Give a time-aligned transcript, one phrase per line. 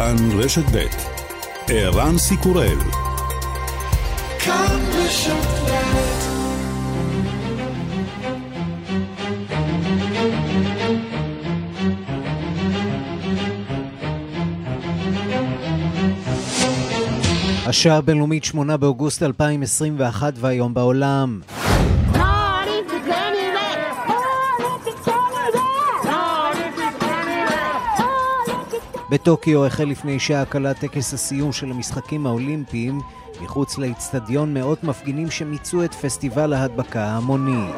[0.00, 0.86] כאן רשת ב'
[1.68, 2.78] ערן סיקורל
[17.66, 21.40] השעה הבינלאומית 8 באוגוסט 2021 והיום בעולם.
[29.10, 33.00] בטוקיו החל לפני שעה קלה טקס הסיום של המשחקים האולימפיים.
[33.42, 37.72] מחוץ לאצטדיון מאות מפגינים שמיצו את פסטיבל ההדבקה ההמוני.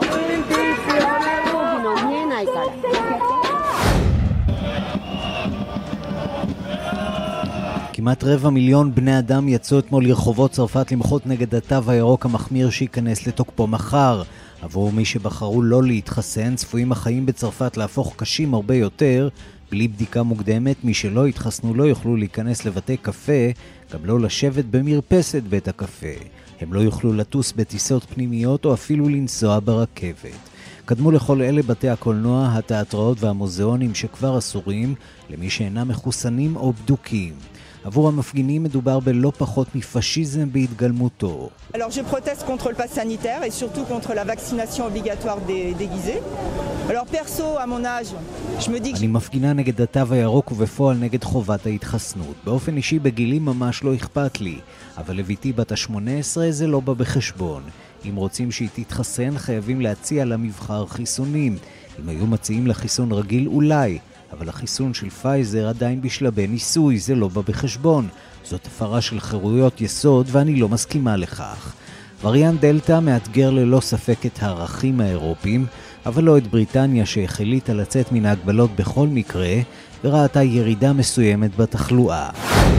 [7.92, 13.26] כמעט רבע מיליון בני אדם יצאו אתמול לרחובות צרפת למחות נגד התו הירוק המחמיר שייכנס
[13.26, 14.22] לתוקפו מחר.
[14.62, 19.28] עבור מי שבחרו לא להתחסן, צפויים החיים בצרפת להפוך קשים הרבה יותר.
[19.72, 23.50] בלי בדיקה מוקדמת, מי שלא התחסנו לא יוכלו להיכנס לבתי קפה,
[23.92, 26.06] גם לא לשבת במרפסת בית הקפה.
[26.60, 30.48] הם לא יוכלו לטוס בטיסות פנימיות או אפילו לנסוע ברכבת.
[30.84, 34.94] קדמו לכל אלה בתי הקולנוע, התיאטראות והמוזיאונים שכבר אסורים
[35.30, 37.34] למי שאינם מחוסנים או בדוקים.
[37.84, 41.50] עבור המפגינים מדובר בלא פחות מפשיזם בהתגלמותו.
[41.74, 45.38] Alors je proteste contre le pass sanitaire et surtout contre la vaccination obligatoire
[45.78, 46.20] déguisée.
[46.90, 48.10] Alors perso, à mon âge,
[48.60, 48.94] je me dis.
[48.98, 52.36] אני מפגינה נגד התו הירוק ובפועל נגד חובת ההתחסנות.
[52.44, 54.58] באופן אישי בגילי ממש לא אכפת לי,
[54.98, 57.62] אבל לביתי בת ה-18 זה לא בא בחשבון.
[58.08, 61.56] אם רוצים שהיא תתחסן, חייבים להציע לה מבחר חיסונים.
[62.02, 63.98] אם היו מציעים לה חיסון רגיל, אולי.
[64.32, 68.08] אבל החיסון של פייזר עדיין בשלבי ניסוי, זה לא בא בחשבון.
[68.44, 71.74] זאת הפרה של חירויות יסוד ואני לא מסכימה לכך.
[72.22, 75.66] וריאן דלתא מאתגר ללא ספק את הערכים האירופיים,
[76.06, 79.54] אבל לא את בריטניה שהחליטה לצאת מן ההגבלות בכל מקרה,
[80.04, 82.30] וראתה ירידה מסוימת בתחלואה.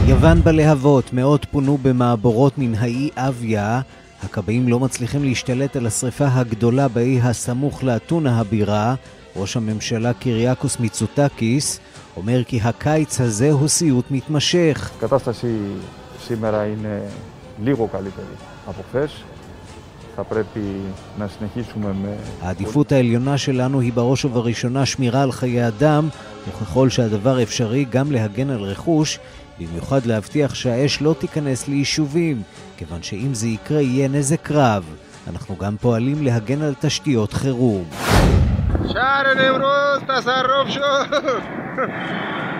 [0.06, 3.80] יוון בלהבות, מאות פונו במעבורות מן האי אביה,
[4.22, 8.94] הכבאים לא מצליחים להשתלט על השרפה הגדולה באי הסמוך לאתונה הבירה,
[9.36, 11.80] ראש הממשלה קיריאקוס מיצוטקיס
[12.16, 14.90] אומר כי הקיץ הזה הוא סיוט מתמשך.
[22.40, 26.08] העדיפות העליונה שלנו היא בראש ובראשונה שמירה על חיי אדם,
[26.48, 29.18] וככל שהדבר אפשרי גם להגן על רכוש,
[29.58, 32.42] במיוחד להבטיח שהאש לא תיכנס ליישובים,
[32.76, 34.84] כיוון שאם זה יקרה יהיה נזק רב.
[35.26, 37.84] אנחנו גם פועלים להגן על תשתיות חירום.
[38.93, 41.07] شهر امروز تصرف شد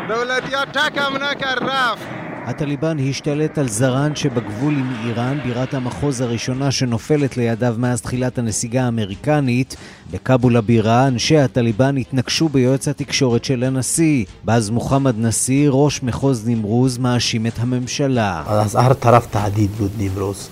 [0.10, 7.38] دولتیا تکم نکرد رفت הטליבן השתלט על זרן שבגבול עם איראן, בירת המחוז הראשונה שנופלת
[7.38, 9.76] לידיו מאז תחילת הנסיגה האמריקנית.
[10.12, 14.26] בכאבול הבירה, אנשי הטליבן התנקשו ביועץ התקשורת של הנשיא.
[14.44, 18.44] באז מוחמד נשיא, ראש מחוז נמרוז, מאשים את הממשלה.
[18.48, 20.50] אז הר טרף תעדיד بود נמרוז.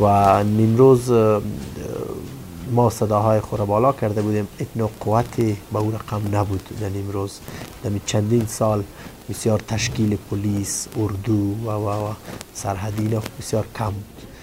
[0.00, 1.14] ונמרוז
[2.70, 7.40] ما صداهای خور بالا کرده بودیم اتنا قوتی به او رقم نبود در امروز
[7.82, 8.84] در چندین سال
[9.30, 12.12] بسیار تشکیل پلیس، اردو و, و, و
[12.54, 13.92] سرحدین بسیار کم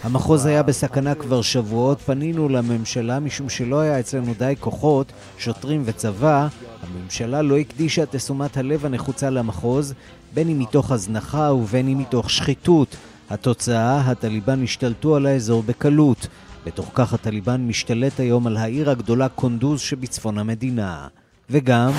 [0.04, 6.48] המחוז היה בסכנה כבר שבועות, פנינו לממשלה משום שלא היה אצלנו די כוחות, שוטרים וצבא.
[6.84, 9.94] הממשלה לא הקדישה את תשומת הלב הנחוצה למחוז,
[10.34, 12.96] בין אם מתוך הזנחה ובין אם מתוך שחיתות.
[13.30, 16.28] התוצאה, הטליבן השתלטו על האזור בקלות.
[16.69, 21.09] בתוך כך הטליבן משתלט היום על העיר הגדולה קונדוז שבצפון המדינה.
[21.51, 21.93] וגם...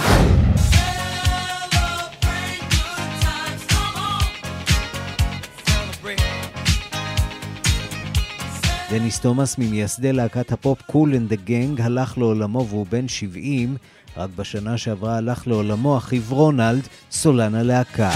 [8.90, 13.78] דניס תומאס ממייסדי להקת הפופ קול אנד דה גנג הלך לעולמו והוא בן 70,
[14.18, 18.12] רק בשנה שעברה הלך לעולמו אחיו רונלד, סולן הלהקה.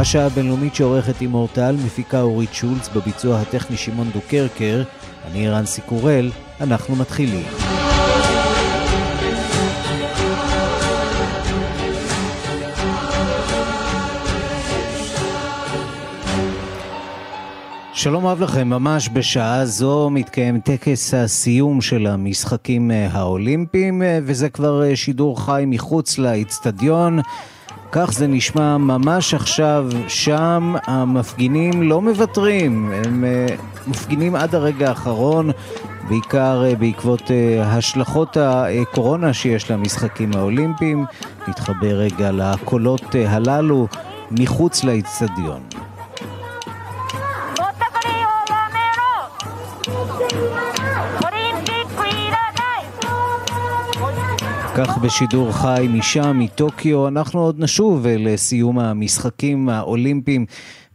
[0.00, 4.82] השעה הבינלאומית שעורכת עם אורטל, מפיקה אורית שולץ, בביצוע הטכני שמעון דוקרקר,
[5.26, 6.30] אני רנסי קורל,
[6.60, 7.46] אנחנו מתחילים.
[17.92, 25.44] שלום רב לכם, ממש בשעה זו מתקיים טקס הסיום של המשחקים האולימפיים, וזה כבר שידור
[25.44, 27.20] חי מחוץ לאיצטדיון.
[27.92, 35.50] כך זה נשמע ממש עכשיו, שם המפגינים לא מוותרים, הם uh, מפגינים עד הרגע האחרון
[36.08, 37.30] בעיקר בעקבות
[37.62, 41.04] השלכות הקורונה שיש למשחקים האולימפיים.
[41.48, 43.88] נתחבר רגע לקולות הללו
[44.30, 45.60] מחוץ לאצטדיון.
[54.80, 57.08] כך בשידור חי משם, מטוקיו.
[57.08, 60.46] אנחנו עוד נשוב לסיום המשחקים האולימפיים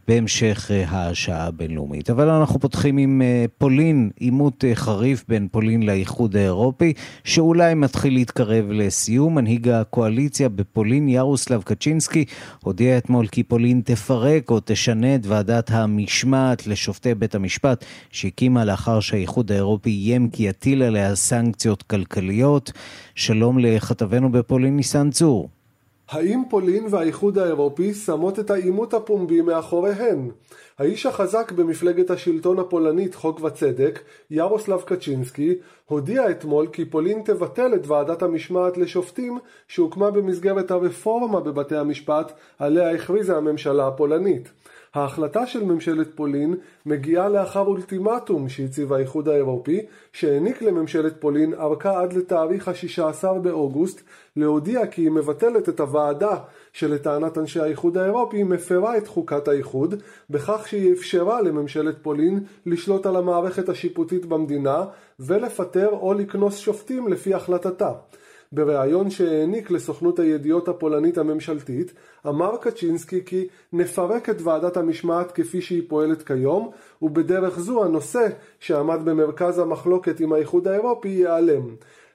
[0.08, 2.10] בהמשך אה, השעה הבינלאומית.
[2.10, 6.92] אבל אנחנו פותחים עם אה, פולין, עימות אה, חריף בין פולין לאיחוד האירופי,
[7.24, 9.34] שאולי מתחיל להתקרב לסיום.
[9.34, 12.24] מנהיג הקואליציה בפולין, ירוסלב קצ'ינסקי,
[12.60, 19.00] הודיע אתמול כי פולין תפרק או תשנה את ועדת המשמעת לשופטי בית המשפט, שהקימה לאחר
[19.00, 22.72] שהאיחוד האירופי איים כי יטיל עליה סנקציות כלכליות.
[23.14, 25.53] שלום לכתבנו בפולין, ניסן צור.
[26.08, 30.30] האם פולין והאיחוד האירופי שמות את העימות הפומבי מאחוריהן?
[30.78, 35.54] האיש החזק במפלגת השלטון הפולנית חוק וצדק, ירוסלב קצ'ינסקי,
[35.86, 42.90] הודיע אתמול כי פולין תבטל את ועדת המשמעת לשופטים שהוקמה במסגרת הרפורמה בבתי המשפט עליה
[42.90, 44.48] הכריזה הממשלה הפולנית.
[44.94, 46.54] ההחלטה של ממשלת פולין
[46.86, 49.80] מגיעה לאחר אולטימטום שהציב האיחוד האירופי,
[50.12, 54.00] שהעניק לממשלת פולין ארכה עד לתאריך ה-16 באוגוסט
[54.36, 56.36] להודיע כי היא מבטלת את הוועדה
[56.72, 59.94] שלטענת אנשי האיחוד האירופי מפרה את חוקת האיחוד,
[60.30, 64.84] בכך שהיא אפשרה לממשלת פולין לשלוט על המערכת השיפוטית במדינה
[65.20, 67.92] ולפטר או לקנוס שופטים לפי החלטתה.
[68.54, 71.92] בריאיון שהעניק לסוכנות הידיעות הפולנית הממשלתית,
[72.26, 76.70] אמר קצ'ינסקי כי נפרק את ועדת המשמעת כפי שהיא פועלת כיום,
[77.02, 78.26] ובדרך זו הנושא
[78.60, 81.74] שעמד במרכז המחלוקת עם האיחוד האירופי ייעלם.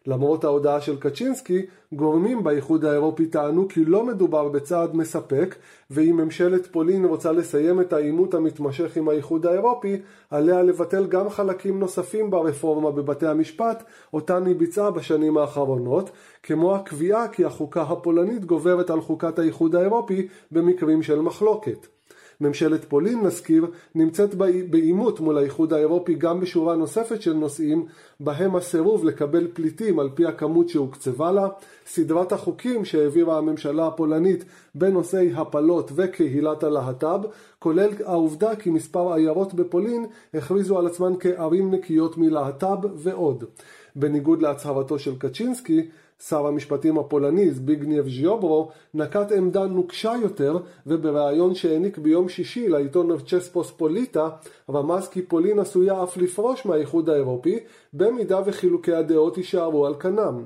[0.10, 5.56] למרות ההודעה של קצ'ינסקי, גורמים באיחוד האירופי טענו כי לא מדובר בצעד מספק,
[5.90, 11.80] ואם ממשלת פולין רוצה לסיים את העימות המתמשך עם האיחוד האירופי, עליה לבטל גם חלקים
[11.80, 13.84] נוספים ברפורמה בבתי המשפט,
[14.14, 16.10] אותן היא ביצעה בשנים האחרונות,
[16.44, 21.99] כמו הקביעה כי החוקה הפולנית גוברת על חוקת האיחוד האירופי במקרים של מחלוקת.
[22.42, 23.66] ממשלת פולין, נזכיר,
[23.96, 24.36] נמצאת
[24.70, 27.86] בעימות מול האיחוד האירופי גם בשורה נוספת של נושאים,
[28.20, 31.48] בהם הסירוב לקבל פליטים על פי הכמות שהוקצבה לה,
[31.88, 34.46] סדרת החוקים שהעבירה הממשלה הפולנית
[34.76, 37.20] בנושאי הפלות וקהילת הלהט"ב,
[37.60, 43.44] כולל העובדה כי מספר עיירות בפולין הכריזו על עצמן כערים נקיות מלהט"ב ועוד.
[43.96, 45.90] בניגוד להצהרתו של קצ'ינסקי,
[46.28, 50.58] שר המשפטים הפולני זביגניאב ז'יוברו נקט עמדה נוקשה יותר
[50.88, 54.30] ובריאיון שהעניק ביום שישי לעיתון צ'ספוספוליטה
[54.70, 57.60] רמז כי פולין עשויה אף לפרוש מהאיחוד האירופי
[57.94, 60.44] במידה וחילוקי הדעות יישארו על כנם.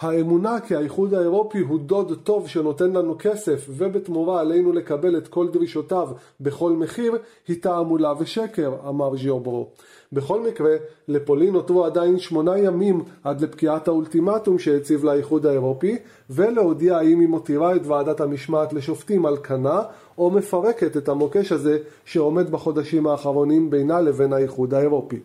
[0.00, 5.48] האמונה כי האיחוד האירופי הוא דוד טוב שנותן לנו כסף ובתמורה עלינו לקבל את כל
[5.48, 6.08] דרישותיו
[6.40, 7.12] בכל מחיר
[7.48, 9.68] היא תעמולה ושקר, אמר ז'יוברו.
[10.12, 10.76] בכל מקרה,
[11.08, 15.96] לפולין נותרו עדיין שמונה ימים עד לפקיעת האולטימטום שהציב לאיחוד האירופי
[16.30, 19.82] ולהודיע האם היא מותירה את ועדת המשמעת לשופטים על כנה
[20.18, 25.20] או מפרקת את המוקש הזה שעומד בחודשים האחרונים בינה לבין האיחוד האירופי.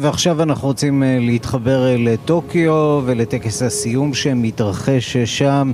[0.00, 5.72] ועכשיו אנחנו רוצים אה, להתחבר אה, לטוקיו ולטקס הסיום שמתרחש אה, שם.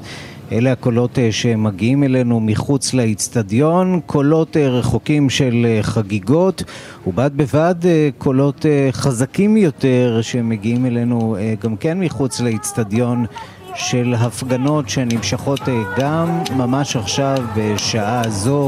[0.52, 6.62] אלה הקולות שמגיעים אלינו מחוץ לאיצטדיון, קולות רחוקים של חגיגות,
[7.06, 7.74] ובד בבד
[8.18, 13.26] קולות חזקים יותר שמגיעים אלינו גם כן מחוץ לאיצטדיון
[13.74, 15.60] של הפגנות שנמשכות
[15.98, 18.66] גם ממש עכשיו בשעה זו.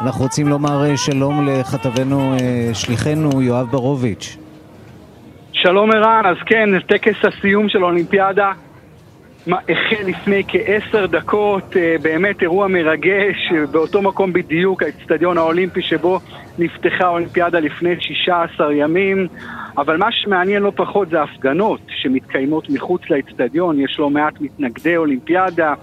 [0.00, 2.36] אנחנו רוצים לומר שלום לכתבנו,
[2.72, 4.36] שליחנו יואב ברוביץ'.
[5.62, 8.52] שלום ערן, אז כן, טקס הסיום של האולימפיאדה
[9.46, 16.20] החל לפני כעשר דקות, אה, באמת אירוע מרגש, באותו מקום בדיוק, האצטדיון האולימפי שבו
[16.58, 19.28] נפתחה האולימפיאדה לפני 16 ימים,
[19.78, 25.74] אבל מה שמעניין לא פחות זה ההפגנות שמתקיימות מחוץ לאצטדיון, יש לא מעט מתנגדי אולימפיאדה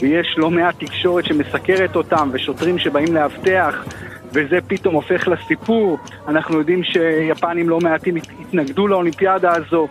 [0.00, 3.84] ויש לא מעט תקשורת שמסקרת אותם ושוטרים שבאים לאבטח
[4.32, 5.98] וזה פתאום הופך לסיפור.
[6.28, 9.88] אנחנו יודעים שיפנים לא מעטים התנגדו לאולימפיאדה הזו,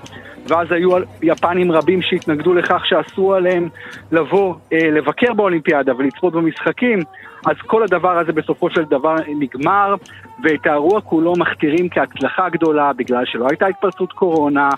[0.47, 0.89] ואז היו
[1.21, 3.69] יפנים רבים שהתנגדו לכך שאסור עליהם
[4.11, 6.99] לבוא, אה, לבקר באולימפיאדה ולצפות במשחקים,
[7.45, 9.95] אז כל הדבר הזה בסופו של דבר נגמר,
[10.43, 14.69] ואת האירוע כולו מכתירים כהצלחה גדולה, בגלל שלא הייתה התפרצות קורונה,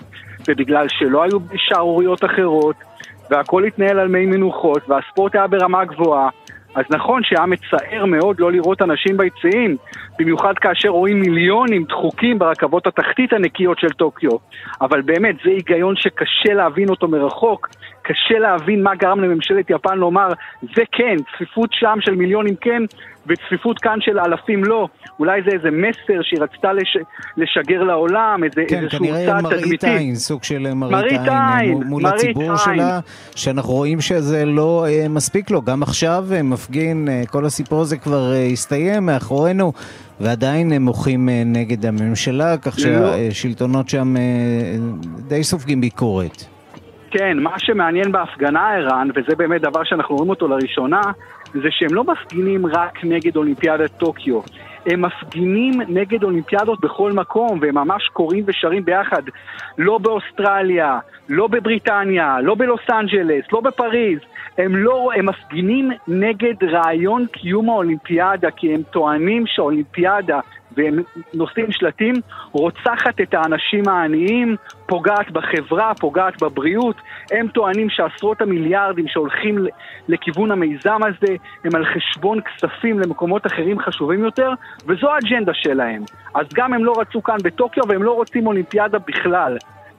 [0.48, 2.76] ובגלל שלא היו שערוריות אחרות,
[3.30, 6.28] והכל התנהל על מי מנוחות, והספורט היה ברמה גבוהה.
[6.74, 9.76] אז נכון שהיה מצער מאוד לא לראות אנשים ביציעים,
[10.18, 14.30] במיוחד כאשר רואים מיליונים דחוקים ברכבות התחתית הנקיות של טוקיו.
[14.80, 17.68] אבל באמת, זה היגיון שקשה להבין אותו מרחוק,
[18.02, 20.28] קשה להבין מה גרם לממשלת יפן לומר,
[20.62, 22.82] זה כן, צפיפות שם של מיליונים כן,
[23.26, 24.88] וצפיפות כאן של אלפים לא.
[25.18, 26.96] אולי זה איזה מסר שהיא רצתה לש...
[27.36, 29.50] לשגר לעולם, איזה, כן, איזשהו צעד תדמיתי.
[29.50, 32.56] כן, כנראה מראית עין, סוג של מראית עין, עין מול הציבור עין.
[32.56, 33.00] שלה,
[33.36, 35.62] שאנחנו רואים שזה לא אה, מספיק לו.
[35.62, 39.72] גם עכשיו אה, מפגין, אה, כל הסיפור הזה כבר אה, הסתיים מאחורינו.
[40.20, 42.72] ועדיין הם מוחים אה, נגד הממשלה, כך לא.
[42.72, 44.22] שהשלטונות שם אה,
[45.28, 46.44] די סופגים ביקורת.
[47.10, 51.00] כן, מה שמעניין בהפגנה, ערן, וזה באמת דבר שאנחנו רואים אותו לראשונה,
[51.54, 54.40] זה שהם לא מפגינים רק נגד אולימפיאדת טוקיו.
[54.86, 59.22] הם מפגינים נגד אולימפיאדות בכל מקום, והם ממש קוראים ושרים ביחד.
[59.78, 64.18] לא באוסטרליה, לא בבריטניה, לא בלוס אנג'לס, לא בפריז.
[64.64, 70.40] הם לא, הם מפגינים נגד רעיון קיום האולימפיאדה, כי הם טוענים שהאולימפיאדה
[70.76, 70.98] והם
[71.34, 72.14] נושאים שלטים,
[72.52, 76.96] רוצחת את האנשים העניים, פוגעת בחברה, פוגעת בבריאות.
[77.30, 79.66] הם טוענים שעשרות המיליארדים שהולכים
[80.08, 84.50] לכיוון המיזם הזה הם על חשבון כספים למקומות אחרים חשובים יותר,
[84.86, 86.02] וזו האג'נדה שלהם.
[86.34, 89.56] אז גם הם לא רצו כאן בטוקיו והם לא רוצים אולימפיאדה בכלל.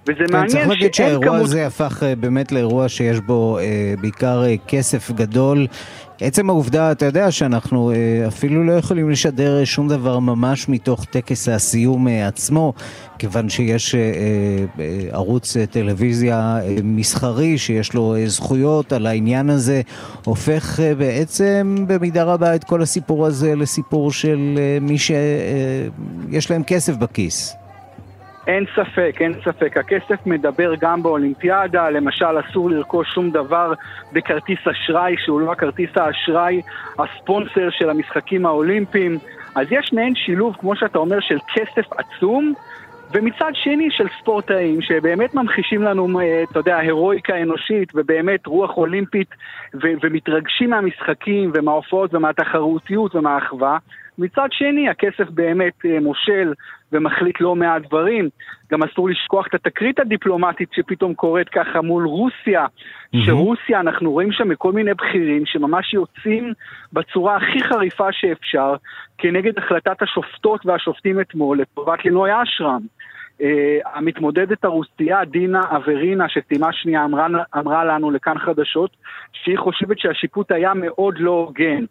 [0.08, 1.42] וזה כן, מעניין צריך להגיד שהאירוע כמות...
[1.42, 5.68] הזה הפך אה, באמת לאירוע שיש בו אה, בעיקר אה, כסף גדול.
[6.22, 11.06] עצם העובדה, אתה יודע שאנחנו אה, אפילו לא יכולים לשדר אה, שום דבר ממש מתוך
[11.06, 12.74] טקס הסיום אה, עצמו,
[13.20, 13.96] כיוון שיש
[15.12, 19.82] ערוץ טלוויזיה מסחרי שיש לו זכויות על העניין הזה,
[20.26, 27.61] הופך בעצם במידה רבה את כל הסיפור הזה לסיפור של מי שיש להם כסף בכיס.
[28.48, 29.78] אין ספק, אין ספק.
[29.78, 33.74] הכסף מדבר גם באולימפיאדה, למשל אסור לרכוש שום דבר
[34.12, 36.62] בכרטיס אשראי שהוא לא הכרטיס האשראי
[37.00, 39.20] הספונסר של המשחקים האולימפיים.
[39.56, 42.54] אז יש מעין שילוב, כמו שאתה אומר, של כסף עצום,
[43.14, 49.28] ומצד שני של ספורטאים שבאמת ממחישים לנו, אה, אתה יודע, הירואיקה אנושית ובאמת רוח אולימפית
[49.74, 53.78] ו- ומתרגשים מהמשחקים ומההופעות ומהתחרותיות ומהאחווה.
[54.18, 56.54] מצד שני, הכסף באמת אה, מושל
[56.92, 58.30] ומחליט לא מעט דברים.
[58.72, 63.18] גם אסור לשכוח את התקרית הדיפלומטית שפתאום קורית ככה מול רוסיה, mm-hmm.
[63.26, 66.54] שרוסיה, אנחנו רואים שם מכל מיני בכירים שממש יוצאים
[66.94, 68.76] בצורה הכי חריפה שאפשר
[69.18, 72.82] כנגד החלטת השופטות והשופטים אתמול לטובת לינוי אשרם.
[73.40, 73.44] Uh,
[73.94, 78.98] המתמודדת הרוסייה, דינה אברינה, שסיימה שנייה אמרה, אמרה לנו לכאן חדשות,
[79.34, 81.86] שהיא חושבת שהשיפוט היה מאוד לא הוגן.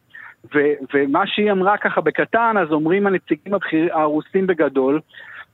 [0.55, 5.01] ו- ומה שהיא אמרה ככה בקטן, אז אומרים הנציגים הבחיר, הרוסים בגדול,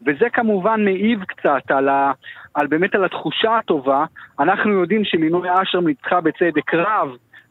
[0.06, 2.12] וזה כמובן מעיב קצת על, ה,
[2.54, 4.04] על באמת על התחושה הטובה.
[4.40, 7.08] אנחנו יודעים שמינוי אשר ניצחה בצדק רב,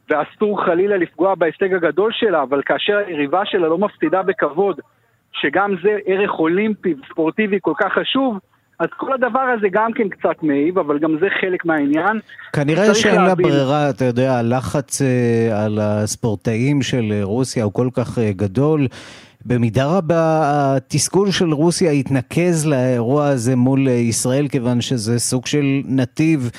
[0.10, 4.80] ואסור חלילה לפגוע בהישג הגדול שלה, אבל כאשר היריבה שלה לא מפסידה בכבוד,
[5.32, 8.40] שגם זה ערך אולימפי וספורטיבי כל כך חשוב,
[8.80, 12.20] אז כל הדבר הזה גם כן קצת מעיב, אבל גם זה חלק מהעניין.
[12.54, 17.90] כנראה שאין לה ברירה, אתה יודע, הלחץ אה, על הספורטאים של אה, רוסיה הוא כל
[17.94, 18.88] כך אה, גדול.
[19.46, 20.42] במידה רבה
[20.76, 26.50] התסכול של רוסיה התנקז לאירוע הזה מול ישראל, כיוון שזה סוג של נתיב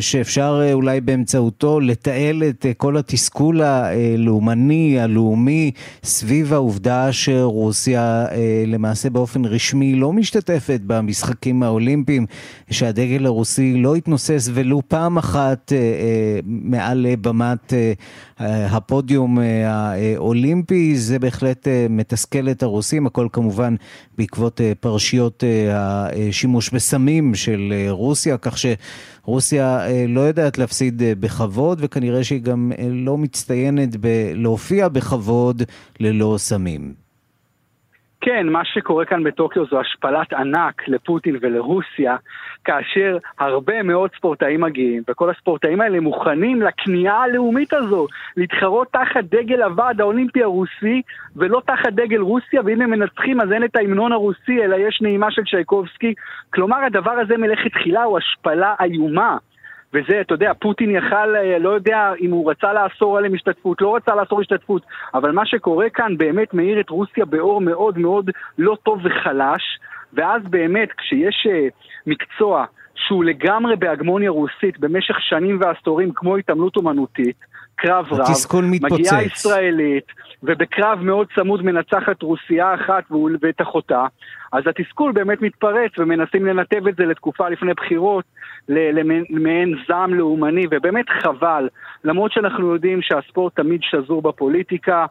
[0.00, 5.70] שאפשר אה, אולי באמצעותו לתעל את אה, כל התסכול הלאומני, הלאומי,
[6.04, 8.26] סביב העובדה שרוסיה
[8.66, 12.26] למעשה באופן רשמי לא משתתפת במשחקים האולימפיים,
[12.70, 15.72] שהדגל הרוסי לא התנוסס ולו פעם אחת
[16.44, 17.72] מעל במת
[18.40, 23.74] הפודיום האולימפי, זה בהחלט מתסכל את הרוסים, הכל כמובן
[24.18, 32.72] בעקבות פרשיות השימוש בסמים של רוסיה, כך שרוסיה לא יודעת להפסיד בכבוד, וכנראה שהיא גם
[32.90, 35.62] לא מצטיינת בלהופיע בכבוד
[36.00, 37.03] ללא סמים.
[38.24, 42.16] כן, מה שקורה כאן בטוקיו זו השפלת ענק לפוטין ולרוסיה,
[42.64, 49.62] כאשר הרבה מאוד ספורטאים מגיעים, וכל הספורטאים האלה מוכנים לכניעה הלאומית הזו, להתחרות תחת דגל
[49.62, 51.02] הוועד האולימפי הרוסי,
[51.36, 55.30] ולא תחת דגל רוסיה, ואם הם מנצחים אז אין את ההמנון הרוסי, אלא יש נעימה
[55.30, 56.14] של צ'ייקובסקי.
[56.50, 59.36] כלומר, הדבר הזה מלאכת תחילה הוא השפלה איומה.
[59.94, 63.96] וזה, אתה יודע, פוטין יכל, אה, לא יודע אם הוא רצה לאסור עליהם השתתפות, לא
[63.96, 64.82] רצה לאסור השתתפות,
[65.14, 69.62] אבל מה שקורה כאן באמת מאיר את רוסיה באור מאוד מאוד לא טוב וחלש,
[70.12, 71.68] ואז באמת, כשיש אה,
[72.06, 77.36] מקצוע שהוא לגמרי בהגמוניה רוסית במשך שנים ועשורים, כמו התעמלות אומנותית,
[77.76, 78.26] קרב רב,
[78.80, 80.04] מגיעה ישראלית,
[80.42, 83.04] ובקרב מאוד צמוד מנצחת רוסייה אחת
[83.40, 84.06] ואת אחותה,
[84.52, 88.24] אז התסכול באמת מתפרץ ומנסים לנתב את זה לתקופה לפני בחירות,
[88.68, 91.68] למעין זעם לאומני, ובאמת חבל,
[92.04, 95.06] למרות שאנחנו יודעים שהספורט תמיד שזור בפוליטיקה,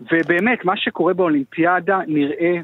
[0.00, 2.56] ובאמת, מה שקורה באולימפיאדה נראה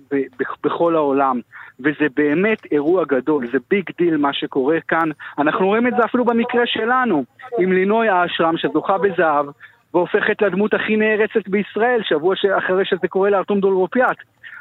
[0.65, 1.41] בכל העולם.
[1.81, 5.09] וזה באמת אירוע גדול, זה big deal מה שקורה כאן.
[5.39, 7.25] אנחנו רואים את זה אפילו במקרה שלנו,
[7.59, 9.47] עם לינוי האשרם שזוכה בזהב,
[9.95, 14.17] והופכת לדמות הכי נערצת בישראל, שבוע אחרי שזה קורה לארתום דולרופיאט.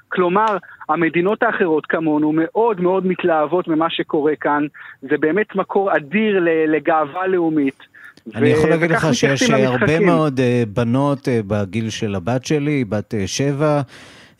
[0.09, 0.57] כלומר,
[0.89, 4.65] המדינות האחרות כמונו מאוד מאוד מתלהבות ממה שקורה כאן.
[5.01, 7.90] זה באמת מקור אדיר לגאווה לאומית.
[8.35, 13.15] אני יכול להגיד לך שיש הרבה מאוד אה, בנות אה, בגיל של הבת שלי, בת
[13.15, 13.81] אה, שבע.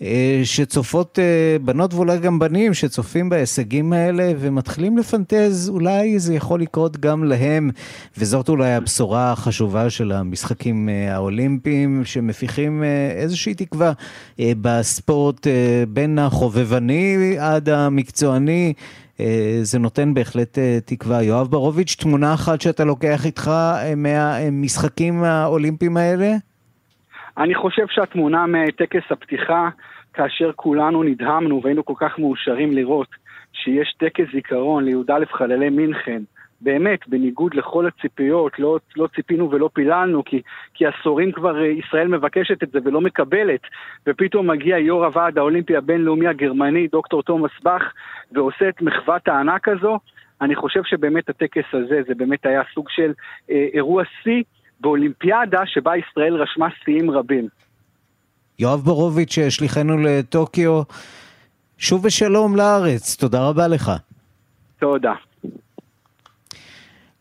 [0.02, 6.62] אה, שצופות אה, בנות ואולי גם בנים שצופים בהישגים האלה ומתחילים לפנטז, אולי זה יכול
[6.62, 7.70] לקרות גם להם,
[8.18, 12.84] וזאת אולי הבשורה החשובה של המשחקים אה, האולימפיים, שמפיחים
[13.16, 13.92] איזושהי תקווה
[14.40, 15.48] בספורט
[15.90, 18.74] בין החובבני עד המקצועני.
[19.62, 21.24] זה נותן בהחלט תקווה.
[21.24, 23.51] יואב ברוביץ', תמונה אחת שאתה לוקח איתך
[23.98, 26.32] מהמשחקים האולימפיים האלה?
[27.38, 29.70] אני חושב שהתמונה מטקס הפתיחה,
[30.13, 33.08] כאשר כולנו נדהמנו והיינו כל כך מאושרים לראות
[33.54, 36.22] שיש טקס זיכרון לי"א חללי מינכן,
[36.62, 40.41] באמת, בניגוד לכל הציפיות, לא, לא ציפינו ולא פיללנו, כי,
[40.74, 43.62] כי עשורים כבר אה, ישראל מבקשת את זה ולא מקבלת,
[44.08, 47.84] ופתאום מגיע יו"ר הוועד האולימפי הבינלאומי הגרמני, דוקטור תומאס באך,
[48.32, 50.00] ועושה את מחוות הענק הזו.
[50.41, 53.13] אני חושב שבאמת הטקס הזה, זה באמת היה סוג של
[53.51, 54.44] אה, אירוע שיא
[54.80, 57.48] באולימפיאדה שבה ישראל רשמה שיאים רבים.
[58.60, 60.82] יואב בורוביץ', שליחנו לטוקיו,
[61.77, 63.91] שוב בשלום לארץ, תודה רבה לך.
[64.80, 65.13] תודה.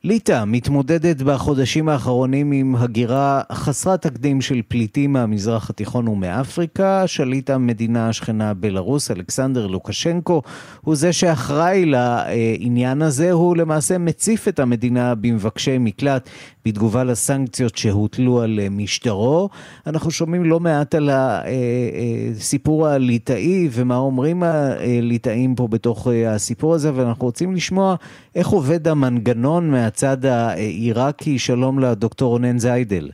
[0.04, 7.06] ליטא מתמודדת בחודשים האחרונים עם הגירה חסרת תקדים של פליטים מהמזרח התיכון ומאפריקה.
[7.06, 10.42] שליט המדינה השכנה בלרוס, אלכסנדר לוקשנקו,
[10.80, 13.32] הוא זה שאחראי לעניין הזה.
[13.32, 16.28] הוא למעשה מציף את המדינה במבקשי מקלט
[16.64, 19.48] בתגובה לסנקציות שהוטלו על משטרו.
[19.86, 27.24] אנחנו שומעים לא מעט על הסיפור הליטאי ומה אומרים הליטאים פה בתוך הסיפור הזה, ואנחנו
[27.24, 27.94] רוצים לשמוע
[28.34, 29.80] איך עובד המנגנון מה...
[29.90, 33.10] מהצד העיראקי, שלום לדוקטור רונן זיידל.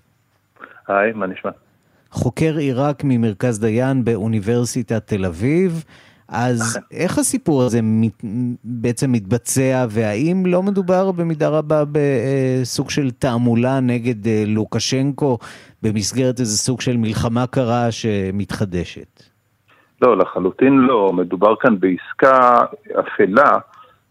[0.89, 1.51] היי, מה נשמע?
[2.11, 5.85] חוקר עיראק ממרכז דיין באוניברסיטת תל אביב.
[6.29, 8.23] אז איך הסיפור הזה מת,
[8.65, 15.39] בעצם מתבצע, והאם לא מדובר במידה רבה בסוג של תעמולה נגד אה, לוקשנקו
[15.83, 19.23] במסגרת איזה סוג של מלחמה קרה שמתחדשת?
[20.03, 21.13] לא, לחלוטין לא.
[21.13, 22.59] מדובר כאן בעסקה
[23.01, 23.59] אפלה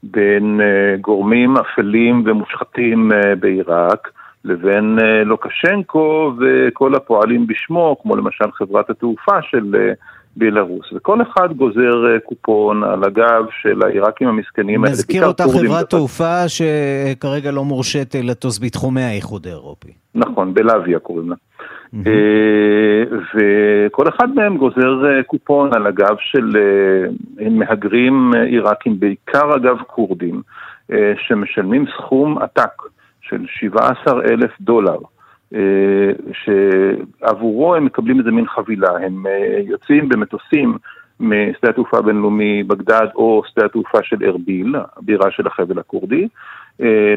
[0.04, 4.10] בין uh, גורמים אפלים ומושחתים בעיראק
[4.45, 9.75] לבין לוקשנקו וכל הפועלים בשמו, כמו למשל חברת התעופה של
[10.36, 10.93] בלרוס.
[10.93, 14.93] וכל אחד גוזר uh, קופון על הגב של העיראקים המסכנים האלה.
[14.93, 19.91] נזכיר אותה חברת תעופה שכרגע לא מורשית לטוס בתחומי האיחוד האירופי.
[20.15, 21.36] נכון, בלאביה קוראים לה.
[22.08, 29.78] אה, וכל אחד מהם גוזר אה, קופון על הגב של אה, מהגרים עיראקים, בעיקר אגב
[29.88, 30.41] כורדים,
[31.28, 32.82] שמשלמים סכום עתק
[33.21, 34.98] של 17 אלף דולר.
[36.34, 39.23] שעבורו הם מקבלים איזה מין חבילה, הם
[39.67, 40.77] יוצאים במטוסים
[41.19, 46.27] משדה התעופה הבינלאומי בגדד או שדה התעופה של ארביל, הבירה של החבל הכורדי,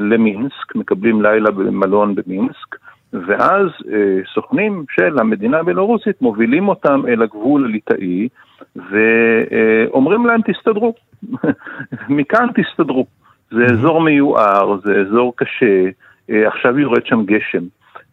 [0.00, 2.76] למינסק, מקבלים לילה במלון במינסק,
[3.12, 8.28] ואז אה, סוכנים של המדינה הבלורוסית מובילים אותם אל הגבול הליטאי
[8.76, 10.94] ואומרים להם תסתדרו,
[12.08, 13.06] מכאן תסתדרו.
[13.50, 15.84] זה אזור מיוער, זה אזור קשה,
[16.30, 17.64] אה, עכשיו יורד שם גשם.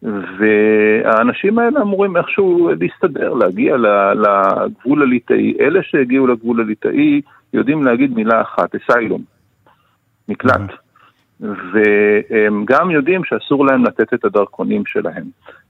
[0.02, 5.54] והאנשים האלה אמורים איכשהו להסתדר, להגיע לגבול הליטאי.
[5.60, 7.20] אלה שהגיעו לגבול הליטאי
[7.52, 9.22] יודעים להגיד מילה אחת, אסיילום,
[10.28, 10.70] מקלט.
[11.40, 15.24] והם גם יודעים שאסור להם לתת את הדרכונים שלהם.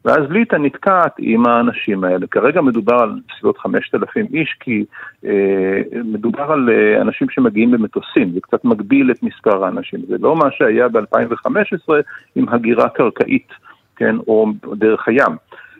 [0.04, 2.26] ואז ליטא נתקעת עם האנשים האלה.
[2.26, 4.84] כרגע מדובר על סביבות 5,000 איש, כי
[5.24, 10.00] אה, מדובר על אה, אנשים שמגיעים במטוסים, זה קצת מגביל את מספר האנשים.
[10.08, 11.92] זה לא מה שהיה ב-2015
[12.36, 13.48] עם הגירה קרקעית,
[13.96, 14.46] כן, או
[14.78, 15.36] דרך הים.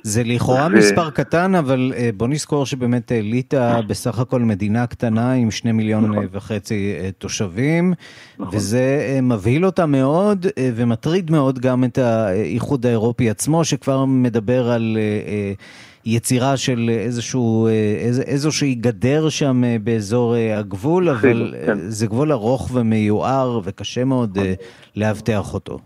[0.07, 0.76] זה לכאורה ו...
[0.76, 5.72] מספר קטן, אבל uh, בוא נזכור שבאמת אה, ליטא בסך הכל מדינה קטנה עם שני
[5.72, 6.18] מיליון נכון.
[6.18, 7.92] אה, וחצי uh, תושבים,
[8.38, 8.57] נכון.
[8.57, 14.98] וזה מבהיל אותה מאוד ומטריד מאוד גם את האיחוד האירופי עצמו, שכבר מדבר על...
[16.09, 17.68] יצירה של איזשהו,
[18.00, 21.79] איז, איזושהי גדר שם באזור הגבול, אבל כן.
[21.88, 24.38] זה גבול ארוך ומיוער וקשה מאוד
[24.96, 25.79] לאבטח אותו.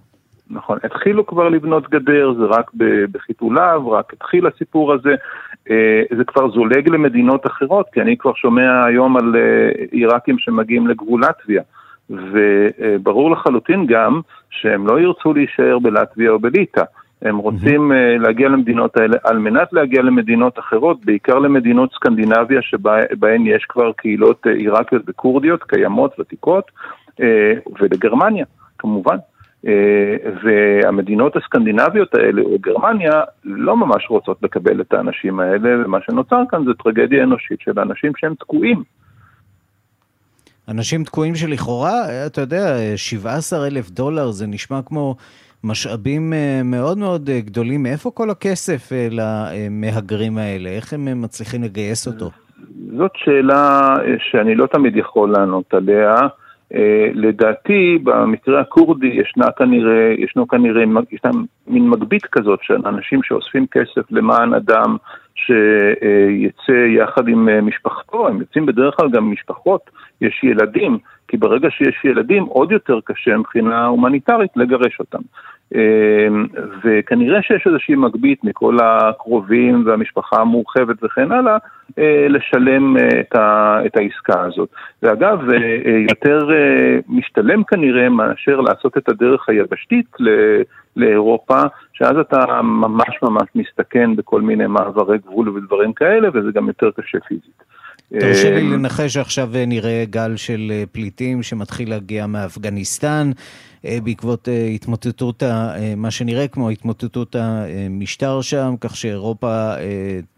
[0.50, 2.70] נכון, התחילו כבר לבנות גדר, זה רק
[3.12, 5.14] בחיתוליו, רק התחיל הסיפור הזה,
[5.70, 10.86] אה, זה כבר זולג למדינות אחרות, כי אני כבר שומע היום על אה, עיראקים שמגיעים
[10.86, 11.62] לגבול לטביה,
[12.10, 16.82] וברור לחלוטין גם שהם לא ירצו להישאר בלטביה או בליטא.
[17.22, 18.22] הם רוצים mm-hmm.
[18.22, 24.46] להגיע למדינות האלה על מנת להגיע למדינות אחרות, בעיקר למדינות סקנדינביה שבהן יש כבר קהילות
[24.46, 26.70] עיראקיות וכורדיות קיימות, ותיקות,
[27.80, 28.44] ולגרמניה,
[28.78, 29.16] כמובן.
[30.44, 36.64] והמדינות הסקנדינביות האלה, או גרמניה, לא ממש רוצות לקבל את האנשים האלה, ומה שנוצר כאן
[36.64, 38.82] זה טרגדיה אנושית של אנשים שהם תקועים.
[40.68, 45.14] אנשים תקועים שלכאורה, אתה יודע, 17 אלף דולר זה נשמע כמו
[45.64, 47.82] משאבים אה, מאוד מאוד אה, גדולים.
[47.82, 50.70] מאיפה כל הכסף אה, למהגרים האלה?
[50.70, 52.30] איך הם מצליחים לגייס אותו?
[52.96, 53.94] זאת שאלה
[54.30, 56.14] שאני לא תמיד יכול לענות עליה.
[57.14, 61.30] לדעתי, במקרה הכורדי ישנה כנראה, ישנו כנראה, ישנה
[61.66, 64.96] מין מגבית כזאת של אנשים שאוספים כסף למען אדם
[65.34, 72.04] שיצא יחד עם משפחתו, הם יוצאים בדרך כלל גם משפחות, יש ילדים, כי ברגע שיש
[72.04, 75.22] ילדים עוד יותר קשה מבחינה הומניטרית לגרש אותם.
[75.74, 76.46] אמ,
[76.84, 81.56] וכנראה שיש איזושהי מגבית מכל הקרובים והמשפחה המורחבת וכן הלאה,
[81.98, 83.20] אה, לשלם אה,
[83.86, 84.68] את העסקה הזאת.
[85.02, 86.48] ואגב, אה, יותר
[87.08, 90.16] משתלם כנראה מאשר לעשות את הדרך היבשתית
[90.96, 96.90] לאירופה, שאז אתה ממש ממש מסתכן בכל מיני מעברי גבול ודברים כאלה, וזה גם יותר
[96.96, 97.62] קשה פיזית.
[98.20, 103.30] תרשה לי לנחש שעכשיו נראה גל של פליטים שמתחיל להגיע מאפגניסטן.
[103.84, 109.72] אה, בעקבות אה, התמוטטות, אה, מה שנראה כמו התמוטטות המשטר שם, כך שאירופה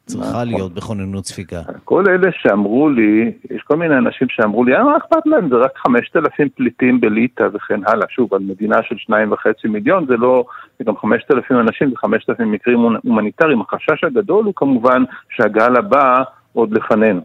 [0.07, 0.49] צריכה נכון.
[0.49, 1.63] להיות בכוננות ספיגה.
[1.85, 5.79] כל אלה שאמרו לי, יש כל מיני אנשים שאמרו לי, מה אכפת להם, זה רק
[5.79, 8.07] 5,000 פליטים בליטא וכן הלאה.
[8.11, 10.45] שוב, על מדינה של 2.5 מיליון, זה לא,
[10.79, 13.61] זה גם 5,000 אנשים, זה 5,000 מקרים הומניטריים.
[13.61, 17.21] החשש הגדול הוא כמובן שהגל הבא עוד לפנינו.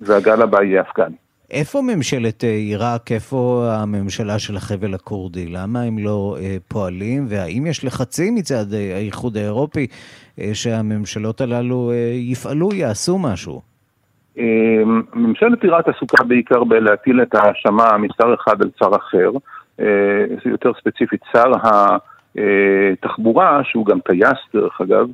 [0.00, 1.16] והגל הבא יהיה אפגני.
[1.50, 5.46] איפה ממשלת אה, עיראק, איפה הממשלה של החבל הכורדי?
[5.46, 7.24] למה הם לא אה, פועלים?
[7.28, 9.86] והאם יש לחצים מצד אה, האיחוד האירופי
[10.52, 13.60] שהממשלות הללו יפעלו, יעשו משהו?
[15.14, 19.30] ממשלת עיראק עסוקה בעיקר בלהטיל את ההאשמה משר אחד על שר אחר,
[20.44, 21.52] יותר ספציפית שר
[22.92, 25.06] התחבורה, שהוא גם טייס דרך אגב,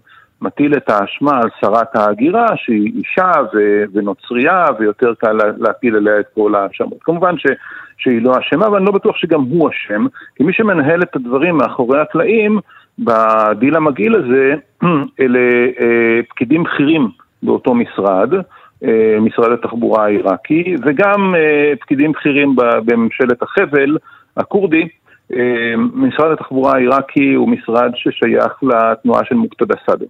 [0.43, 6.27] מטיל את האשמה על שרת ההגירה שהיא אישה ו- ונוצרייה ויותר קל להפיל עליה את
[6.35, 6.99] כל האשמות.
[7.03, 7.57] כמובן ש-
[7.99, 12.01] שהיא לא אשמה ואני לא בטוח שגם הוא אשם, כי מי שמנהל את הדברים מאחורי
[12.01, 12.59] הקלעים
[12.99, 14.55] בדיל המגעיל הזה
[15.21, 15.39] אלה
[15.81, 17.09] אה, פקידים בכירים
[17.43, 18.35] באותו משרד,
[18.85, 23.97] אה, משרד התחבורה העיראקי וגם אה, פקידים בכירים בממשלת החבל
[24.37, 24.89] הכורדי
[25.33, 30.07] אה, משרד התחבורה העיראקי הוא משרד ששייך לתנועה של מוקתדה סאדר.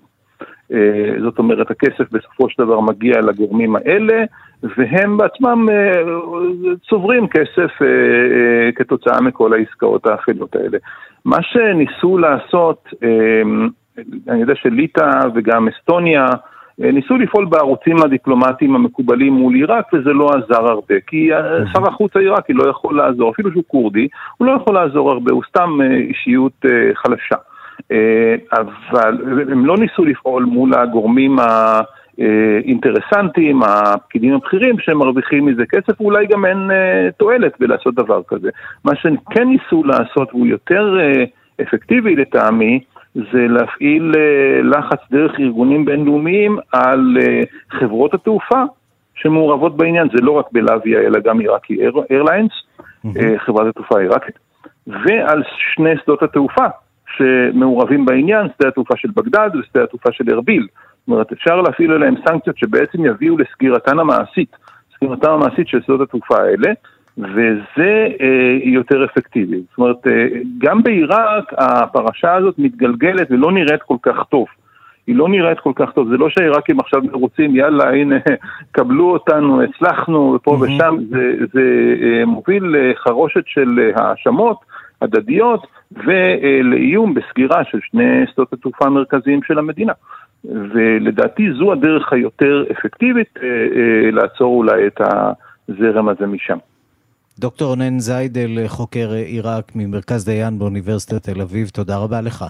[0.72, 4.24] אה, זאת אומרת, הכסף בסופו של דבר מגיע לגורמים האלה,
[4.62, 6.02] והם בעצמם אה,
[6.88, 10.78] צוברים כסף אה, כתוצאה מכל העסקאות האפלות האלה.
[11.24, 12.88] מה שניסו לעשות,
[14.28, 16.26] אני יודע שליטא וגם אסטוניה,
[16.78, 21.30] ניסו לפעול בערוצים הדיפלומטיים המקובלים מול עיראק וזה לא עזר הרבה כי
[21.72, 25.42] שר החוץ העיראקי לא יכול לעזור, אפילו שהוא כורדי, הוא לא יכול לעזור הרבה, הוא
[25.48, 27.36] סתם אישיות חלשה.
[27.92, 29.18] אה, אבל
[29.52, 31.36] הם לא ניסו לפעול מול הגורמים
[32.18, 38.50] האינטרסנטיים, הפקידים הבכירים שמרוויחים מזה כסף, ואולי גם אין אה, תועלת בלעשות דבר כזה.
[38.84, 41.24] מה שהם כן ניסו לעשות, והוא יותר אה,
[41.62, 42.80] אפקטיבי לטעמי,
[43.14, 44.12] זה להפעיל
[44.64, 47.16] לחץ דרך ארגונים בינלאומיים על
[47.70, 48.62] חברות התעופה
[49.14, 51.78] שמעורבות בעניין, זה לא רק בלאביה אלא גם עיראקי
[52.10, 52.52] איירליינס,
[53.38, 54.38] חברת התעופה העיראקית,
[54.86, 55.42] ועל
[55.74, 56.66] שני שדות התעופה
[57.16, 60.66] שמעורבים בעניין, שדה התעופה של בגדד ושדה התעופה של ארביל.
[60.70, 64.56] זאת אומרת, אפשר להפעיל עליהם סנקציות שבעצם יביאו לסגירתן המעשית,
[64.96, 66.72] סגירתן המעשית של שדות התעופה האלה,
[67.18, 69.62] וזה אה, יותר אפקטיבי.
[69.70, 70.26] זאת אומרת, אה,
[70.58, 74.46] גם בעיראק הפרשה הזאת מתגלגלת ולא נראית כל כך טוב.
[75.06, 78.16] היא לא נראית כל כך טוב, זה לא שהעיראקים עכשיו מרוצים, יאללה, הנה,
[78.76, 80.62] קבלו אותנו, הצלחנו, פה mm-hmm.
[80.62, 84.60] ושם, זה, זה אה, מוביל לחרושת של אה, האשמות
[85.02, 89.92] הדדיות, ולאיום בסגירה של שני שדות התעופה המרכזיים של המדינה.
[90.44, 95.00] ולדעתי זו הדרך היותר אפקטיבית אה, אה, לעצור אולי את
[95.68, 96.58] הזרם הזה משם.
[97.38, 102.44] דוקטור רונן זיידל, חוקר עיראק ממרכז דיין באוניברסיטת תל אביב, תודה רבה לך.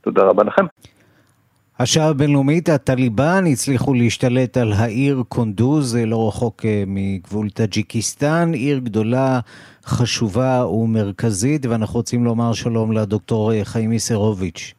[0.00, 0.64] תודה רבה לכם.
[1.78, 9.40] השעה הבינלאומית, הטליבן הצליחו להשתלט על העיר קונדוז, לא רחוק אה, מגבול טאג'יקיסטן, עיר גדולה,
[9.84, 14.74] חשובה ומרכזית, ואנחנו רוצים לומר שלום לדוקטור אה, חיים איסרוביץ'.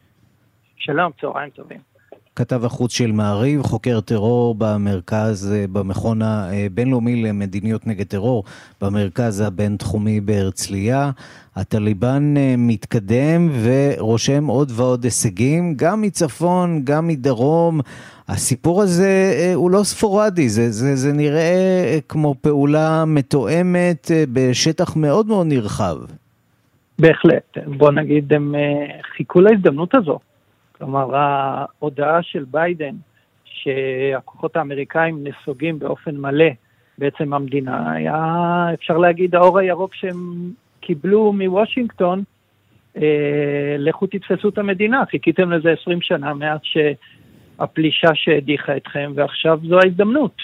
[0.78, 1.97] שלום, צהריים טובים.
[2.38, 8.44] כתב החוץ של מעריב, חוקר טרור במרכז, במכון הבינלאומי למדיניות נגד טרור,
[8.82, 11.12] במרכז הבינתחומי בהרצליה.
[11.56, 17.80] הטליבן מתקדם ורושם עוד ועוד הישגים, גם מצפון, גם מדרום.
[18.28, 25.48] הסיפור הזה הוא לא ספורדי, זה, זה, זה נראה כמו פעולה מתואמת בשטח מאוד מאוד
[25.48, 25.98] נרחב.
[27.00, 27.58] בהחלט.
[27.78, 28.56] בוא נגיד, הם
[29.16, 30.20] חיכו להזדמנות הזו.
[30.78, 32.96] כלומר, ההודעה של ביידן
[33.46, 36.50] שהכוחות האמריקאים נסוגים באופן מלא
[36.98, 42.24] בעצם המדינה, היה, אפשר להגיד, האור הירוק שהם קיבלו מוושינגטון,
[42.98, 49.80] אה, לכו תתפסו את המדינה, חיכיתם לזה 20 שנה מאז שהפלישה שהדיחה אתכם, ועכשיו זו
[49.80, 50.42] ההזדמנות.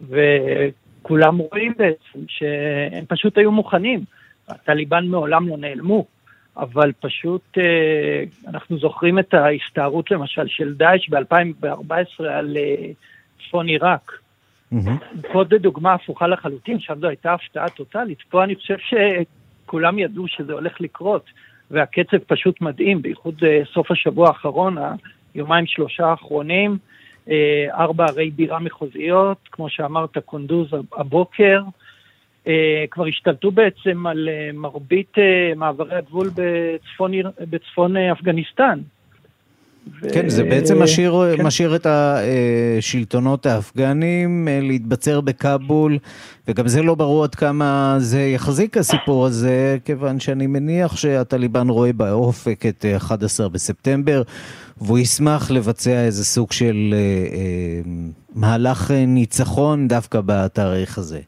[0.00, 4.04] וכולם רואים בעצם שהם פשוט היו מוכנים.
[4.48, 6.06] הטליבן מעולם לא נעלמו.
[6.56, 12.90] אבל פשוט אה, אנחנו זוכרים את ההסתערות למשל של דאעש ב-2014 על אה,
[13.38, 14.12] צפון עיראק.
[14.72, 15.32] Mm-hmm.
[15.32, 18.18] פה זו דוגמה הפוכה לחלוטין, שם זו הייתה הפתעה טוטאלית.
[18.28, 21.24] פה אני חושב שכולם ידעו שזה הולך לקרות,
[21.70, 24.76] והקצב פשוט מדהים, בייחוד אה, סוף השבוע האחרון,
[25.34, 26.78] היומיים שלושה האחרונים,
[27.70, 31.60] ארבע ערי בירה מחוזיות, כמו שאמרת, קונדוז הבוקר,
[32.90, 38.78] כבר השתלטו בעצם על אה, מרבית אה, מעברי הגבול בצפון, בצפון אפגניסטן.
[40.12, 41.46] כן, זה בעצם משאיר, כן.
[41.46, 45.98] משאיר את השלטונות האפגנים להתבצר בכאבול,
[46.48, 51.92] וגם זה לא ברור עד כמה זה יחזיק הסיפור הזה, כיוון שאני מניח שהטליבן רואה
[51.92, 54.22] באופק את 11 בספטמבר,
[54.80, 57.80] והוא ישמח לבצע איזה סוג של אה, אה,
[58.34, 61.20] מהלך ניצחון דווקא בתאריך הזה.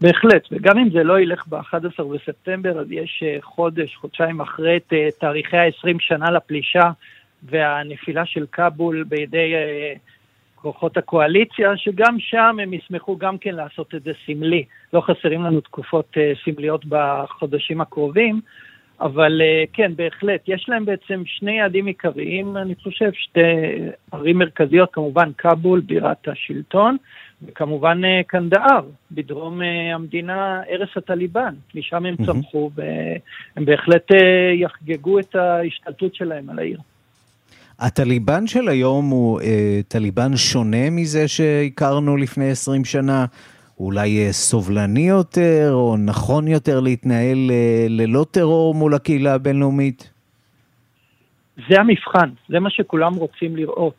[0.00, 4.92] בהחלט, וגם אם זה לא ילך ב-11 בספטמבר, אז יש אה, חודש, חודשיים אחרי את
[4.92, 6.90] אה, תאריכי ה-20 שנה לפלישה
[7.42, 9.98] והנפילה של כבול בידי uh,
[10.54, 14.64] כוחות הקואליציה, שגם שם הם ישמחו גם כן לעשות את זה סמלי.
[14.92, 18.40] לא חסרים לנו תקופות סמליות בחודשים הקרובים,
[19.00, 23.40] אבל כן, בהחלט, יש להם בעצם שני יעדים עיקריים, אני חושב, שתי
[24.12, 26.96] ערים מרכזיות, כמובן כבול, בירת השלטון,
[27.42, 32.26] וכמובן אה, קנדאר, בדרום אה, המדינה, ערש הטליבן, משם הם mm-hmm.
[32.26, 36.78] צמחו, והם בהחלט אה, יחגגו את ההשתלטות שלהם על העיר.
[37.78, 43.24] הטליבן של היום הוא אה, טליבן שונה מזה שהכרנו לפני 20 שנה?
[43.80, 50.10] אולי סובלני יותר, או נכון יותר להתנהל אה, ללא טרור מול הקהילה הבינלאומית?
[51.68, 53.94] זה המבחן, זה מה שכולם רוצים לראות.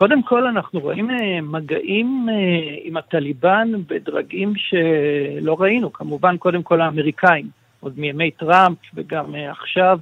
[0.00, 2.34] קודם כל אנחנו רואים אה, מגעים אה,
[2.82, 7.46] עם הטליבן בדרגים שלא ראינו, כמובן קודם כל האמריקאים,
[7.80, 9.98] עוד מימי טראמפ וגם אה, עכשיו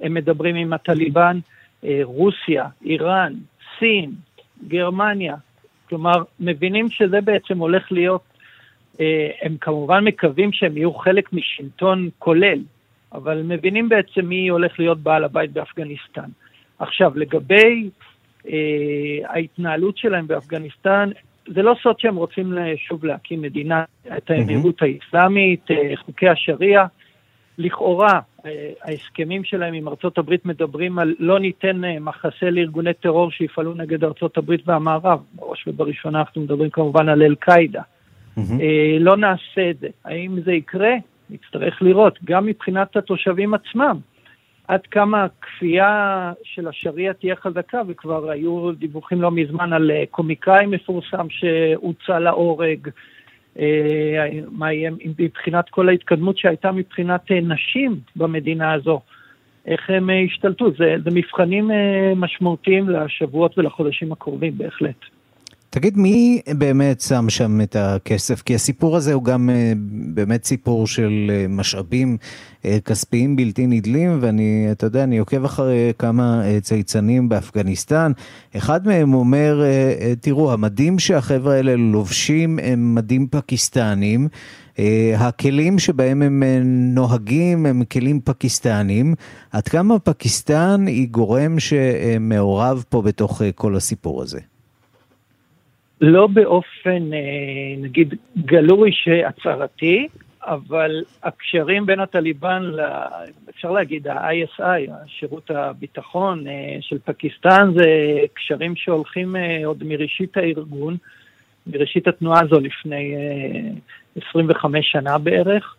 [0.00, 1.38] הם מדברים עם הטליבן,
[2.02, 3.32] רוסיה, איראן,
[3.78, 4.12] סין,
[4.68, 5.34] גרמניה,
[5.88, 8.22] כלומר מבינים שזה בעצם הולך להיות,
[9.42, 12.58] הם כמובן מקווים שהם יהיו חלק משלטון כולל,
[13.12, 16.28] אבל מבינים בעצם מי הולך להיות בעל הבית באפגניסטן.
[16.78, 17.90] עכשיו לגבי
[19.28, 21.10] ההתנהלות שלהם באפגניסטן,
[21.46, 23.84] זה לא סוד שהם רוצים שוב להקים מדינה,
[24.16, 26.86] את האמירות האסלאמית, אה, חוקי השריעה.
[27.58, 33.74] לכאורה, אה, ההסכמים שלהם עם ארצות הברית מדברים על לא ניתן מחסה לארגוני טרור שיפעלו
[33.74, 35.20] נגד ארצות הברית והמערב.
[35.34, 37.82] בראש ובראשונה אנחנו מדברים כמובן על אל-קאעידה.
[38.38, 38.40] Mm-hmm.
[39.00, 39.88] לא נעשה את זה.
[40.04, 40.94] האם זה יקרה?
[41.30, 43.98] נצטרך לראות, גם מבחינת התושבים עצמם.
[44.72, 50.66] עד כמה הכפייה של השריעה תהיה חזקה, וכבר היו דיווחים לא מזמן על אה, קומיקאי
[50.66, 52.88] מפורסם שהוצא להורג,
[53.58, 59.00] אה, מה יהיה מבחינת כל ההתקדמות שהייתה מבחינת אה, נשים במדינה הזו,
[59.66, 61.70] איך הם השתלטו, זה, זה מבחנים
[62.16, 65.04] משמעותיים לשבועות ולחודשים הקרובים בהחלט.
[65.74, 68.42] תגיד, מי באמת שם שם את הכסף?
[68.42, 69.72] כי הסיפור הזה הוא גם אה,
[70.14, 72.16] באמת סיפור של אה, משאבים
[72.64, 78.12] אה, כספיים בלתי נדלים, ואני, אתה יודע, אני עוקב אחרי כמה צייצנים באפגניסטן.
[78.56, 79.64] אחד מהם אומר,
[80.20, 84.28] תראו, המדים שהחבר'ה האלה לובשים הם מדים פקיסטנים.
[85.16, 86.42] הכלים שבהם הם
[86.94, 89.14] נוהגים הם כלים פקיסטנים.
[89.50, 94.51] עד כמה פקיסטן היא גורם שמעורב פה בתוך כל הסיפור הזה?
[96.02, 100.08] לא באופן, אה, נגיד, גלוי שהצהרתי,
[100.42, 102.80] אבל הקשרים בין הטליבן, ל,
[103.50, 107.86] אפשר להגיד, ה-ISI, השירות הביטחון אה, של פקיסטן, זה
[108.34, 110.96] קשרים שהולכים אה, עוד מראשית הארגון,
[111.66, 113.14] מראשית התנועה הזו לפני
[114.28, 115.76] 25 שנה בערך.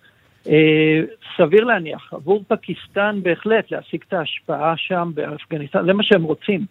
[1.37, 6.65] סביר להניח, עבור פקיסטן בהחלט להשיג את ההשפעה שם באפגניסטן, זה מה שהם רוצים.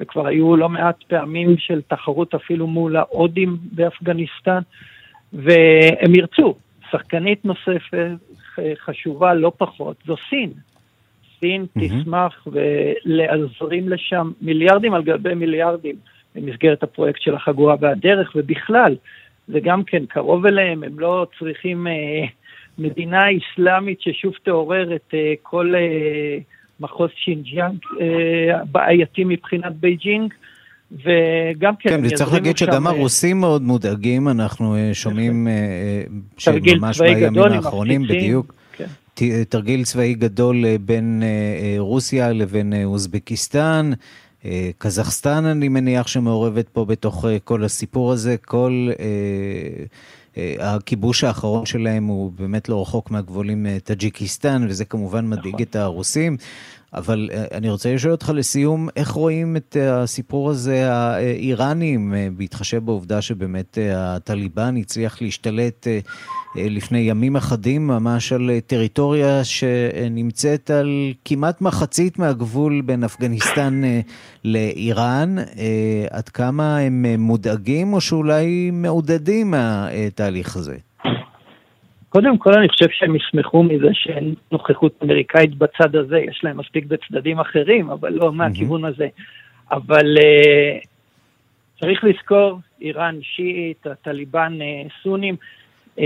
[0.00, 4.60] וכבר היו לא מעט פעמים של תחרות אפילו מול ההודים באפגניסטן,
[5.32, 6.54] והם ירצו.
[6.90, 8.16] שחקנית נוספת
[8.76, 10.52] חשובה לא פחות, זו סין.
[11.40, 11.80] סין mm-hmm.
[11.80, 15.96] תשמח ולהזרים לשם מיליארדים על גבי מיליארדים
[16.34, 18.96] במסגרת הפרויקט של החגורה והדרך, ובכלל,
[19.48, 21.92] זה גם כן קרוב אליהם, הם לא צריכים אה,
[22.78, 26.38] מדינה אסלאמית ששוב תעורר את אה, כל אה,
[27.16, 30.34] שינג'יאנג אה, בעייתי מבחינת בייג'ינג.
[30.92, 35.48] וגם כן, כן, וצריך להגיד שגם אה, הרוסים מאוד מודאגים, אנחנו אה, שומעים
[36.38, 38.86] שממש בימים האחרונים, בדיוק, כן.
[39.48, 41.22] תרגיל צבאי גדול בין
[41.78, 43.90] רוסיה לבין אוזבקיסטן.
[44.78, 48.36] קזחסטן, אני מניח שמעורבת פה בתוך כל הסיפור הזה.
[48.44, 48.88] כל
[50.58, 55.62] הכיבוש האחרון שלהם הוא באמת לא רחוק מהגבול עם טאג'יקיסטן, וזה כמובן מדאיג נכון.
[55.62, 56.36] את הרוסים.
[56.94, 62.28] אבל אה, אני רוצה לשאול אותך לסיום, איך רואים את אה, הסיפור הזה האיראנים, אה,
[62.36, 65.86] בהתחשב בעובדה שבאמת הטליבן הצליח להשתלט
[66.54, 73.82] לפני ימים אחדים ממש על טריטוריה שנמצאת על כמעט מחצית מהגבול בין אפגניסטן
[74.44, 75.36] לאיראן.
[76.10, 80.76] עד כמה הם מודאגים או שאולי מעודדים מהתהליך הזה?
[82.16, 86.86] קודם כל אני חושב שהם ישמחו מזה שאין נוכחות אמריקאית בצד הזה, יש להם מספיק
[86.86, 89.08] בצדדים אחרים, אבל לא מהכיוון הזה.
[89.70, 90.86] אבל uh,
[91.80, 95.36] צריך לזכור, איראן שיעית, הטליבן uh, סונים,
[95.96, 96.00] uh,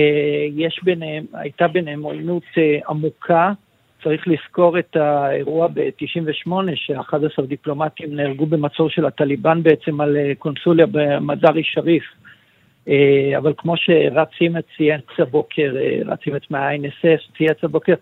[0.56, 3.52] יש ביניהם, הייתה ביניהם עוינות uh, עמוקה.
[4.02, 11.62] צריך לזכור את האירוע ב-98, ש-11 דיפלומטים נהרגו במצור של הטליבן בעצם על קונסוליה במזארי
[11.64, 12.04] שריף.
[12.88, 17.94] אה, אבל כמו שרצימת ציין הבוקר, אה, רצימת מה-INSS צייץ הבוקר,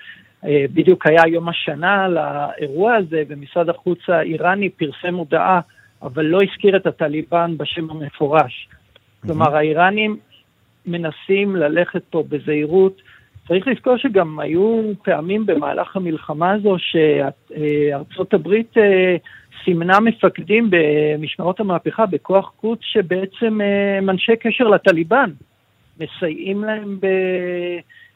[0.45, 5.61] אה, בדיוק היה יום השנה לאירוע הזה, ומשרד החוץ האיראני פרסם הודעה,
[6.03, 8.69] אבל לא הזכיר את הטליבן בשם המפורש.
[9.23, 10.17] כלומר, האיראנים
[10.87, 13.03] מנסים ללכת פה בזהירות.
[13.49, 18.75] צריך לזכור שגם היו פעמים במהלך המלחמה הזו שארצות הברית
[19.65, 23.61] סימנה מפקדים במשמרות המהפכה בכוח קוץ שבעצם
[23.99, 25.31] הם אנשי קשר לטליבן,
[26.01, 26.99] מסייעים להם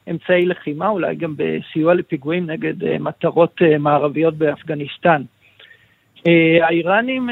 [0.06, 5.22] באמצעי לחימה, אולי גם בסיוע לפיגועים נגד אה, מטרות אה, מערביות באפגניסטן.
[6.26, 7.28] אה, האיראנים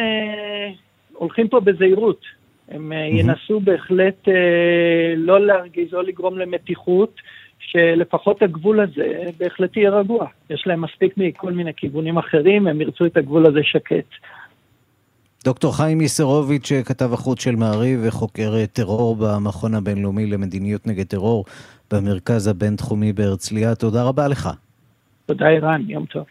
[1.13, 2.25] הולכים פה בזהירות,
[2.69, 4.29] הם ינסו בהחלט
[5.17, 7.21] לא להרגיז או לגרום למתיחות.
[7.73, 10.27] שלפחות הגבול הזה בהחלט יהיה רגוע.
[10.51, 14.09] יש להם מספיק מכל מיני כיוונים אחרים, הם ירצו את הגבול הזה שקט.
[15.45, 21.45] דוקטור חיים יסרוביץ', כתב החוץ של מעריב וחוקר טרור במכון הבינלאומי למדיניות נגד טרור
[21.93, 24.51] במרכז הבינתחומי בהרצליה, תודה רבה לך.
[25.27, 26.25] תודה ערן, יום טוב.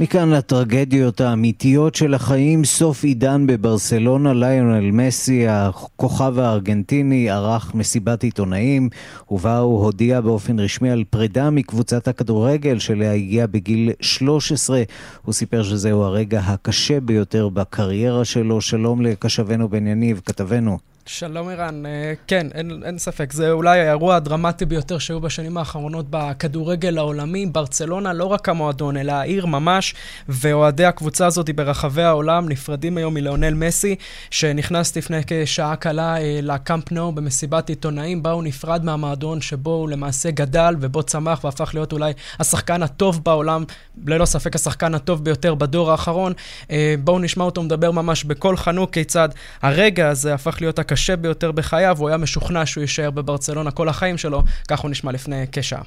[0.00, 8.88] מכאן לטרגדיות האמיתיות של החיים, סוף עידן בברסלונה, ליונל מסי, הכוכב הארגנטיני, ערך מסיבת עיתונאים,
[9.30, 14.82] ובה הוא הודיע באופן רשמי על פרידה מקבוצת הכדורגל שאליה הגיע בגיל 13.
[15.22, 18.60] הוא סיפר שזהו הרגע הקשה ביותר בקריירה שלו.
[18.60, 20.78] שלום לקשבנו בן יניב, כתבנו.
[21.08, 26.06] שלום ערן, אה, כן, אין, אין ספק, זה אולי האירוע הדרמטי ביותר שהיו בשנים האחרונות
[26.10, 27.46] בכדורגל העולמי.
[27.46, 29.94] ברצלונה, לא רק המועדון, אלא העיר ממש,
[30.28, 33.96] ואוהדי הקבוצה הזאת ברחבי העולם נפרדים היום מליאונל מסי,
[34.30, 39.88] שנכנס לפני כשעה קלה אה, לקאמפ נו במסיבת עיתונאים, בה הוא נפרד מהמועדון שבו הוא
[39.88, 43.64] למעשה גדל ובו צמח והפך להיות אולי השחקן הטוב בעולם,
[44.06, 46.32] ללא ספק השחקן הטוב ביותר בדור האחרון.
[46.70, 49.28] אה, בואו נשמע אותו מדבר ממש בקול חנוק כיצד
[49.62, 50.95] הרגע הזה הפך להיות הקשה.
[50.96, 55.12] הקשה ביותר בחייו, הוא היה משוכנע שהוא יישאר בברצלונה כל החיים שלו, כך הוא נשמע
[55.12, 55.82] לפני כשעה.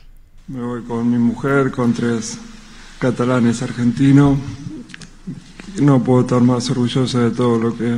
[5.89, 7.89] No puedo estar más orgulloso de todo lo que,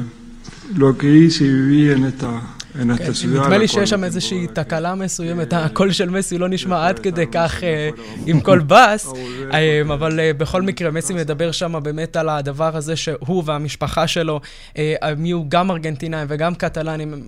[0.82, 5.53] lo que hice y viví en esta כן, נדמה לי שיש שם איזושהי תקלה מסוימת,
[5.53, 7.89] הקול של מסי לא נשמע עד כדי כך אה,
[8.25, 9.13] עם קול בס,
[9.53, 14.41] אה, אבל אה, בכל מקרה, מסי מדבר שם באמת על הדבר הזה שהוא והמשפחה שלו,
[14.75, 17.27] הם יהיו גם ארגנטינאים וגם קטלנים.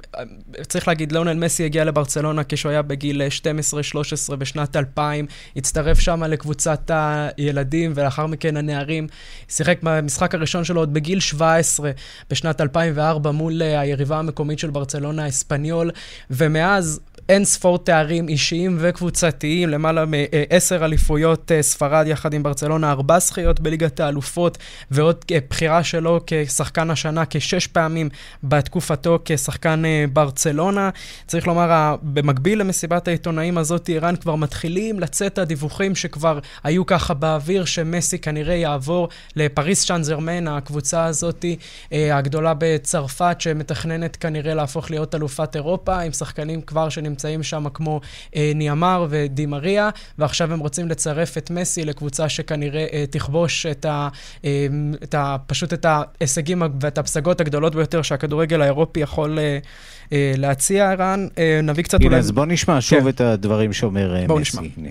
[0.68, 3.22] צריך להגיד, ליאונל מסי הגיע לברצלונה כשהוא היה בגיל
[4.32, 5.26] 12-13 בשנת 2000,
[5.56, 9.08] הצטרף שם לקבוצת הילדים ולאחר מכן הנערים,
[9.50, 11.92] שיחק במשחק הראשון שלו עוד בגיל 17
[12.30, 15.92] בשנת 2004 מול היריבה המקומית של ברצלונה, אספניול,
[16.30, 17.00] ומאז
[17.30, 24.00] אין ספור תארים אישיים וקבוצתיים, למעלה מעשר אליפויות ספרד יחד עם ברצלונה, ארבע זכיות בליגת
[24.00, 24.58] האלופות,
[24.92, 28.10] ועוד בחירה שלו כשחקן השנה כשש פעמים
[28.44, 30.90] בתקופתו כשחקן ברצלונה.
[31.28, 37.66] צריך לומר, במקביל למסיבת העיתונאים הזאת, איראן כבר מתחילים לצאת הדיווחים שכבר היו ככה באוויר,
[37.66, 41.46] שמסי כנראה יעבור לפריס שאנזרמן, הקבוצה הזאת
[41.92, 48.02] הגדולה בצרפת, שמתכננת כנראה להפוך להיות אלופת אירופה, עם שחקנים כבר שנמצאים שם כמו
[48.36, 54.08] אה, ניאמר ודימריה, ועכשיו הם רוצים לצרף את מסי לקבוצה שכנראה אה, תכבוש את ה,
[54.46, 54.68] אה,
[55.04, 59.58] את ה, פשוט את ההישגים ואת הפסגות הגדולות ביותר שהכדורגל האירופי יכול אה,
[60.12, 61.28] אה, להציע, ערן.
[61.38, 62.20] אה, נביא קצת הנה, אולי...
[62.20, 63.08] אז בוא נשמע שוב כן.
[63.08, 64.58] את הדברים שאומר אה, בוא מסי.
[64.58, 64.62] נשמע.
[64.78, 64.90] הנה.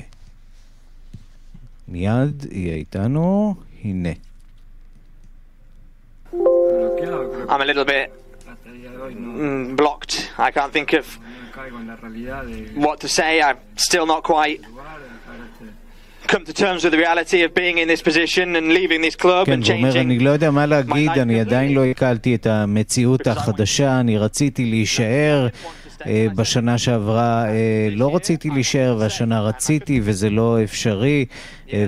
[1.89, 3.55] מיד יהיה איתנו,
[3.85, 4.09] הנה.
[7.49, 8.07] I'm a little bit
[8.87, 10.31] mm, blocked.
[10.39, 11.18] I can't think of
[12.74, 13.40] what to say.
[13.42, 14.61] I'm still not quite
[16.32, 19.46] come to terms with the reality of being in this position and leaving this club
[19.46, 19.96] כן, and הוא אומר, changing.
[19.96, 25.48] אני לא יודע מה להגיד, אני עדיין לא הקלתי את המציאות החדשה, אני רציתי להישאר.
[26.36, 31.24] בשנה שעברה אה, לא רציתי להישאר, והשנה רציתי, וזה לא אפשרי,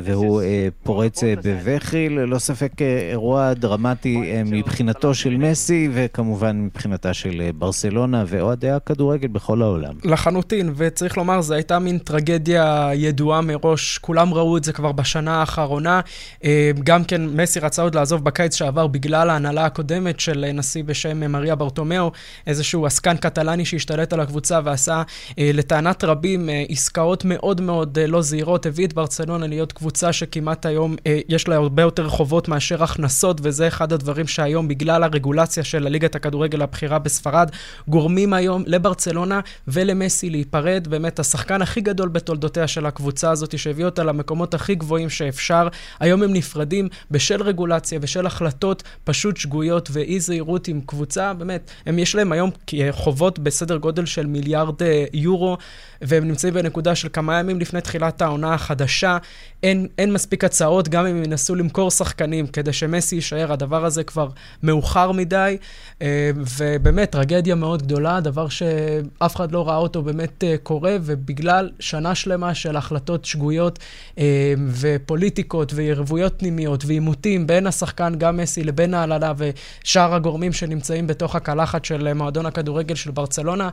[0.02, 2.08] והוא אה, פורץ אה, בבכי.
[2.08, 8.70] ללא ספק אה, אירוע דרמטי אה, מבחינתו של מסי, וכמובן מבחינתה של אה, ברסלונה ואוהדי
[8.70, 9.94] הכדורגל בכל העולם.
[10.04, 15.40] לחלוטין, וצריך לומר, זו הייתה מין טרגדיה ידועה מראש, כולם ראו את זה כבר בשנה
[15.40, 16.00] האחרונה.
[16.44, 21.32] אה, גם כן, מסי רצה עוד לעזוב בקיץ שעבר בגלל ההנהלה הקודמת של נשיא בשם
[21.32, 22.10] מריה ברטומיאו,
[22.46, 25.02] איזשהו עסקן קטלני שהשתלט על הקבוצה ועשה,
[25.38, 30.66] אה, לטענת רבים, אה, עסקאות מאוד מאוד לא זהירות, הביא את ברצלונה להיות קבוצה שכמעט
[30.66, 30.96] היום
[31.28, 36.14] יש לה הרבה יותר חובות מאשר הכנסות, וזה אחד הדברים שהיום, בגלל הרגולציה של הליגת
[36.14, 37.50] הכדורגל הבכירה בספרד,
[37.88, 40.88] גורמים היום לברצלונה ולמסי להיפרד.
[40.88, 45.68] באמת, השחקן הכי גדול בתולדותיה של הקבוצה הזאת, שהביא אותה למקומות הכי גבוהים שאפשר.
[46.00, 51.98] היום הם נפרדים בשל רגולציה ושל החלטות פשוט שגויות ואי זהירות עם קבוצה, באמת, הם
[51.98, 52.50] יש להם היום
[52.90, 54.74] חובות בסדר גודל של מיליארד
[55.12, 55.56] יורו,
[56.02, 59.18] והם נמצאים בנקודה של כמה ימים לפני תחילת העונה החדשה.
[59.64, 64.28] אין, אין מספיק הצעות, גם אם ינסו למכור שחקנים כדי שמסי יישאר, הדבר הזה כבר
[64.62, 65.56] מאוחר מדי,
[66.36, 72.54] ובאמת, טרגדיה מאוד גדולה, דבר שאף אחד לא ראה אותו באמת קורה, ובגלל שנה שלמה
[72.54, 73.78] של החלטות שגויות
[74.80, 81.84] ופוליטיקות ויריבויות פנימיות ועימותים בין השחקן, גם מסי, לבין ההנהלה ושאר הגורמים שנמצאים בתוך הקלחת
[81.84, 83.68] של מועדון הכדורגל של ברצלונה,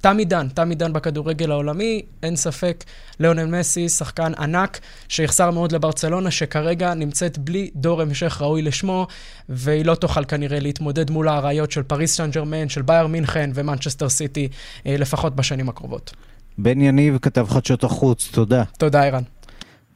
[0.00, 2.84] תם עידן, תם עידן בכדורגל העולמי, אין ספק,
[3.20, 4.78] ליאונל מסי, שחקן ענק,
[5.08, 9.06] שיחסר מאוד לברצלונה, שכרגע נמצאת בלי דור המשך ראוי לשמו,
[9.48, 14.08] והיא לא תוכל כנראה להתמודד מול האריות של פריס סן ג'רמן, של באיירן מינכן ומנצ'סטר
[14.08, 14.48] סיטי,
[14.86, 16.12] לפחות בשנים הקרובות.
[16.58, 18.62] בן יניב, כתב חדשות החוץ, תודה.
[18.78, 19.22] תודה, ערן.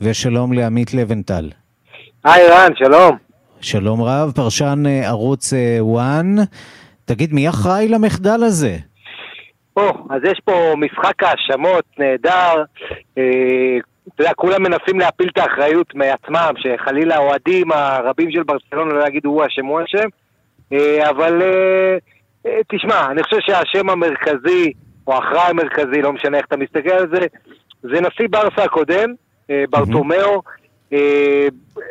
[0.00, 1.50] ושלום לעמית לבנטל.
[2.24, 3.16] היי, ערן, שלום.
[3.60, 6.24] שלום רב, פרשן ערוץ 1.
[7.04, 8.78] תגיד, מי אחראי למחדל הזה?
[9.76, 12.64] או, אז יש פה משחק האשמות נהדר.
[13.18, 13.78] אה,
[14.14, 19.28] אתה יודע, כולם מנסים להפיל את האחריות מעצמם, שחלילה האוהדים הרבים של ברצלונה לא יגידו
[19.28, 20.08] הוא אשם, הוא אשם.
[20.72, 21.42] אה, אבל
[22.46, 24.72] אה, תשמע, אני חושב שהשם המרכזי,
[25.06, 27.26] או האחראי המרכזי, לא משנה איך אתה מסתכל על זה,
[27.82, 29.10] זה נשיא ברסה הקודם,
[29.70, 30.42] ברטומיאו,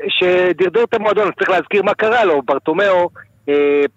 [0.08, 3.10] שדרדר את המועדון, צריך להזכיר מה קרה לו, ברטומיאו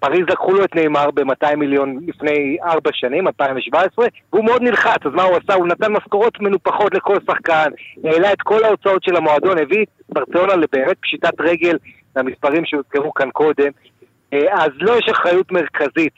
[0.00, 5.12] פריז לקחו לו את נאמר ב-200 מיליון לפני 4 שנים, 2017, והוא מאוד נלחץ, אז
[5.12, 5.54] מה הוא עשה?
[5.54, 7.70] הוא נתן משכורות מנופחות לכל שחקן,
[8.04, 11.76] העלה את כל ההוצאות של המועדון, הביא את ברצלונה לבאמת פשיטת רגל
[12.16, 13.70] למספרים שהוזכרו כאן קודם,
[14.32, 16.12] אז לא יש אחריות מרכזית.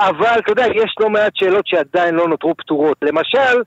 [0.00, 2.96] אבל אתה יודע, יש לא מעט שאלות שעדיין לא נותרו פתורות.
[3.02, 3.62] למשל,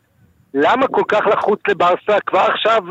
[0.53, 2.84] למה כל כך לחוץ לברסה כבר עכשיו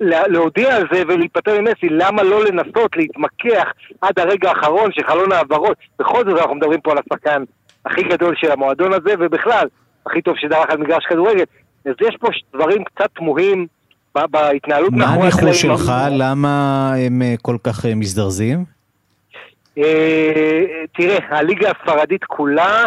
[0.00, 3.68] להודיע על זה ולהיפטר ממסי, למה לא לנסות להתמקח
[4.02, 5.76] עד הרגע האחרון של חלון העברות?
[5.98, 7.42] בכל זאת אנחנו מדברים פה על השחקן
[7.86, 9.66] הכי גדול של המועדון הזה, ובכלל,
[10.06, 11.44] הכי טוב שדרך על מגרש כדורגל.
[11.86, 13.66] אז יש פה דברים קצת תמוהים
[14.14, 15.92] בהתנהלות מה הניחוש שלך?
[16.10, 18.64] למה הם כל כך מזדרזים?
[20.94, 22.84] תראה, הליגה הספרדית כולה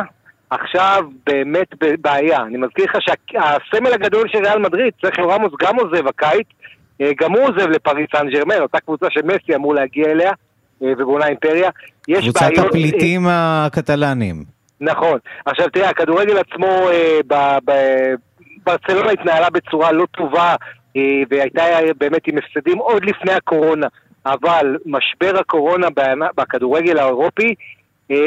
[0.49, 2.41] עכשיו באמת בבעיה.
[2.41, 6.47] אני מזכיר לך שהסמל הגדול של ריאל מדריד, סרחיו רמוס, גם עוזב הקיץ,
[7.17, 10.31] גם הוא עוזב לפריס סן ג'רמן, אותה קבוצה שמסי אמור להגיע אליה,
[10.81, 11.69] ובונה אימפריה.
[12.01, 12.65] קבוצת בעיות...
[12.65, 14.43] הפליטים הקטלנים.
[14.81, 15.19] נכון.
[15.45, 16.89] עכשיו תראה, הכדורגל עצמו
[18.65, 20.55] ברצלונה התנהלה בצורה לא טובה,
[21.29, 21.63] והייתה
[21.97, 23.87] באמת עם הפסדים עוד לפני הקורונה.
[24.25, 25.87] אבל משבר הקורונה
[26.37, 27.55] בכדורגל האירופי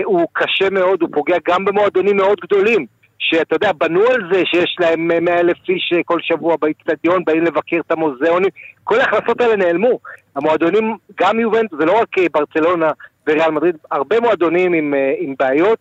[0.05, 2.87] הוא קשה מאוד, הוא פוגע גם במועדונים מאוד גדולים,
[3.31, 7.81] שאתה יודע, בנו על זה שיש להם 100 אלף איש כל שבוע באיצטדיון, באים לבקר
[7.87, 8.51] את המוזיאונים,
[8.85, 9.99] כל ההכנסות האלה נעלמו.
[10.37, 12.89] המועדונים, גם יובנטוס, זה לא רק ברצלונה
[13.27, 15.79] וריאל מדריד, הרבה מועדונים עם, עם בעיות.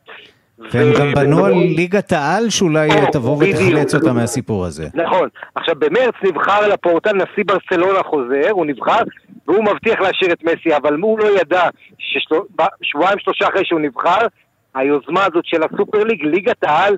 [0.71, 4.87] והם גם בנו על ליגת העל שאולי תבוא ותחלץ אותה מהסיפור הזה.
[4.93, 5.29] נכון.
[5.55, 9.01] עכשיו במרץ נבחר לפורטל נשיא ברצלונה חוזר, הוא נבחר,
[9.47, 11.63] והוא מבטיח להשאיר את מסי, אבל הוא לא ידע
[11.97, 14.27] ששבועיים שלושה אחרי שהוא נבחר,
[14.75, 16.97] היוזמה הזאת של הסופר ליג, ליגת העל, אה,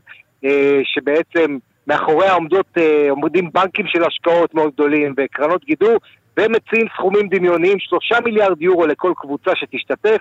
[0.83, 5.97] שבעצם מאחוריה עומדות, אה, עומדים בנקים של השקעות מאוד גדולים וקרנות גידור,
[6.37, 10.17] והם מציעים סכומים דמיוניים, שלושה מיליארד יורו לכל קבוצה שתשתתף,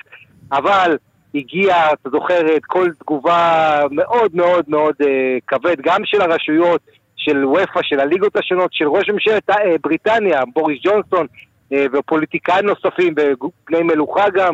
[0.52, 0.96] אבל
[1.34, 6.80] הגיע, אתה זוכר, את כל תגובה מאוד מאוד מאוד אה, כבד, גם של הרשויות,
[7.16, 11.26] של וופא, של הליגות השונות, של ראש ממשלת אה, בריטניה, בוריס ג'ונסון,
[11.72, 14.52] אה, ופוליטיקאים נוספים, ובני מלוכה גם,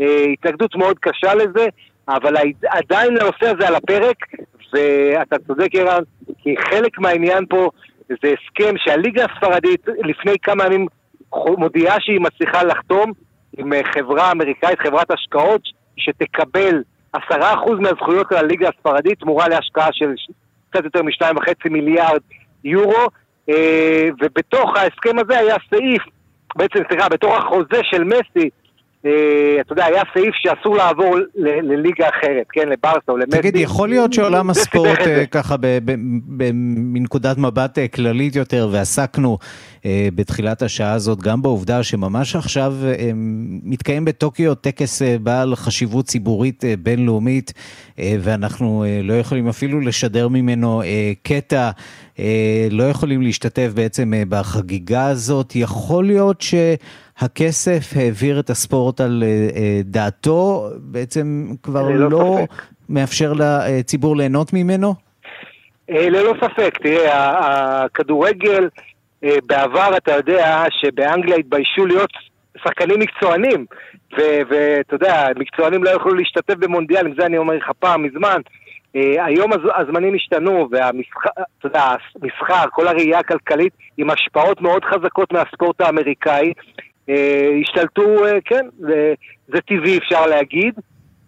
[0.00, 1.66] אה, התנגדות מאוד קשה לזה,
[2.08, 2.34] אבל
[2.68, 4.16] עדיין הנושא הזה על הפרק,
[4.72, 6.02] ואתה צודק ערן,
[6.38, 7.70] כי חלק מהעניין פה
[8.08, 10.86] זה הסכם שהליגה הספרדית לפני כמה ימים
[11.58, 13.12] מודיעה שהיא מצליחה לחתום
[13.58, 15.62] עם אה, חברה אמריקאית, חברת השקעות,
[15.96, 20.14] שתקבל עשרה אחוז מהזכויות של הליגה הספרדית תמורה להשקעה של
[20.70, 22.20] קצת יותר משתיים וחצי מיליארד
[22.64, 23.06] יורו,
[23.48, 26.02] אה, ובתוך ההסכם הזה היה סעיף,
[26.56, 28.50] בעצם סליחה, בתוך החוזה של מסי,
[29.00, 31.16] אתה יודע, היה סעיף שאסור לעבור
[31.62, 33.38] לליגה אחרת, כן, לברסה או למסי.
[33.38, 35.56] תגיד, יכול להיות שעולם הספורט אה, ככה
[36.92, 39.38] מנקודת מבט כללית יותר, ועסקנו
[40.14, 42.74] בתחילת השעה הזאת גם בעובדה שממש עכשיו
[43.62, 47.52] מתקיים בטוקיו טקס בעל חשיבות ציבורית בינלאומית,
[47.98, 50.82] ואנחנו לא יכולים אפילו לשדר ממנו
[51.22, 51.70] קטע,
[52.70, 55.56] לא יכולים להשתתף בעצם בחגיגה הזאת.
[55.56, 56.54] יכול להיות ש...
[57.20, 62.38] הכסף העביר את הספורט על אה, אה, דעתו, בעצם כבר לא, לא
[62.88, 64.94] מאפשר לציבור ליהנות ממנו?
[65.90, 68.68] אה, ללא ספק, תראה, הכדורגל,
[69.22, 72.10] בעבר אתה יודע שבאנגליה התביישו להיות
[72.64, 73.66] שחקנים מקצוענים,
[74.50, 78.40] ואתה יודע, מקצוענים לא יכלו להשתתף במונדיאל, עם זה אני אומר לך פעם, מזמן.
[78.94, 80.68] היום הזמנים השתנו,
[81.64, 86.52] והמסחר, כל הראייה הכלכלית, עם השפעות מאוד חזקות מהספורט האמריקאי,
[87.60, 89.14] השתלטו, אה, כן, זה,
[89.48, 90.74] זה טבעי אפשר להגיד,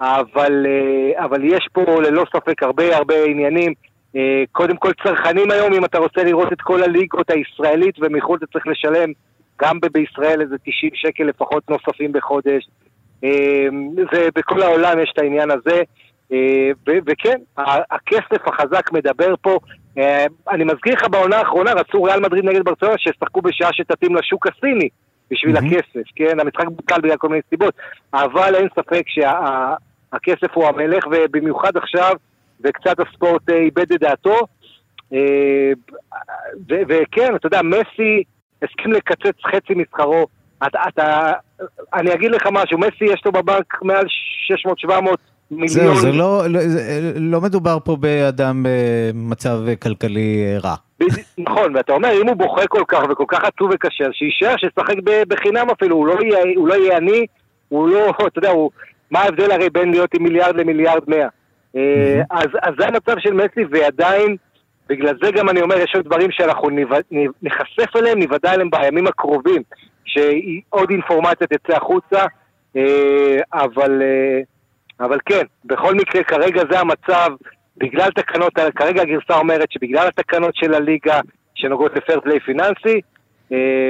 [0.01, 3.73] אבל, אה, אבל יש פה ללא ספק הרבה הרבה עניינים.
[4.53, 8.67] קודם כל צרכנים היום, אם אתה רוצה לראות את כל הליגות הישראלית ומחו"ל אתה צריך
[8.67, 9.13] לשלם
[9.61, 12.69] גם בישראל איזה 90 שקל לפחות נוספים בחודש.
[14.13, 15.83] ובכל העולם יש את העניין הזה.
[17.07, 17.37] וכן,
[17.91, 19.59] הכסף החזק מדבר פה.
[20.51, 24.89] אני מזכיר לך בעונה האחרונה, רצו ריאל מדריד נגד ברצלונה שישחקו בשעה שתתאים לשוק הסיני.
[25.33, 25.67] בשביל mm-hmm.
[25.67, 26.41] הכסף, כן?
[26.41, 27.75] המשחק בוטל בגלל כל מיני סיבות,
[28.15, 32.13] אבל אין ספק שהכסף שה, הוא המלך, ובמיוחד עכשיו,
[32.65, 34.39] וקצת הספורט אה, איבד את דעתו.
[35.13, 35.73] אה,
[36.69, 38.23] וכן, אתה יודע, מסי
[38.63, 40.27] הסכים לקצץ חצי משכרו.
[40.67, 41.33] אתה, אתה,
[41.95, 44.07] אני אגיד לך משהו, מסי יש לו בבנק מעל
[44.87, 44.91] 600-700
[45.51, 45.69] מיליון.
[45.69, 46.61] זהו, זה לא, לא,
[47.17, 50.75] לא מדובר פה באדם במצב כלכלי רע.
[51.39, 54.97] נכון, ואתה אומר, אם הוא בוכה כל כך וכל כך עצוב וקשה, שיישאר, שישחק
[55.29, 57.27] בחינם אפילו, הוא לא יהיה, הוא לא יהיה עני,
[57.69, 58.71] הוא לא, אתה יודע, הוא,
[59.11, 61.29] מה ההבדל הרי בין להיות עם מיליארד למיליארד מאה?
[61.77, 64.37] אה, אז, אז זה המצב של מסי, ועדיין,
[64.89, 66.69] בגלל זה גם אני אומר, יש עוד דברים שאנחנו
[67.43, 69.63] נחשף אליהם, נוודא אליהם בימים הקרובים,
[70.05, 72.27] שעוד אינפורמציה תצא החוצה,
[72.77, 74.41] אה, אבל, אה,
[75.07, 77.29] אבל כן, בכל מקרה, כרגע זה המצב.
[77.83, 81.21] בגלל תקנות, כרגע הגרסה אומרת שבגלל התקנות של הליגה
[81.55, 83.01] שנוגעות לפייר פליי פיננסי,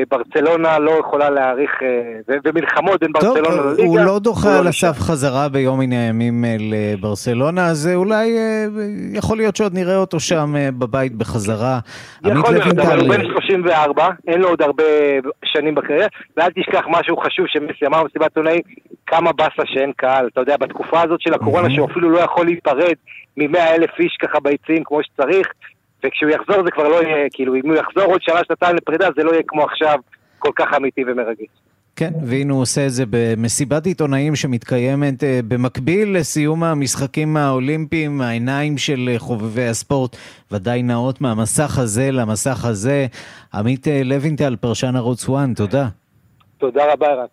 [0.09, 3.77] ברצלונה לא יכולה להעריך, אה, ומלחמות בין ברצלונה לליגה.
[3.77, 8.37] טוב, הוא לא דוחה על הסף חזרה ביום מן הימים לברצלונה, אז אולי
[9.13, 11.79] יכול להיות שעוד נראה אותו שם בבית בחזרה.
[12.25, 14.85] יכול להיות, אבל הוא בן 34, אין לו עוד הרבה
[15.45, 18.61] שנים בקריירה, ואל תשכח משהו חשוב שמסי אמר במסיבת עיתונאים,
[19.07, 20.29] כמה באסה שאין קהל.
[20.33, 22.95] אתה יודע, בתקופה הזאת של הקורונה, שהוא אפילו לא יכול להיפרד
[23.37, 25.47] מ-100 אלף איש ככה ביציעים כמו שצריך,
[26.05, 29.25] וכשהוא יחזור זה כבר לא יהיה, כאילו, אם הוא יחזור עוד שנה, שנתיים לפרידה, זה
[29.25, 29.99] לא יהיה כמו עכשיו
[30.39, 31.49] כל כך אמיתי ומרגש.
[31.97, 38.79] כן, והנה הוא עושה את זה במסיבת עיתונאים שמתקיימת אה, במקביל לסיום המשחקים האולימפיים, העיניים
[38.79, 40.17] של אה, חובבי הספורט
[40.53, 43.07] ודאי נעות מהמסך הזה למסך הזה.
[43.55, 45.89] עמית אה, לוינטל, פרשן ערוץ 1, תודה.
[46.59, 47.27] תודה רבה, ערן.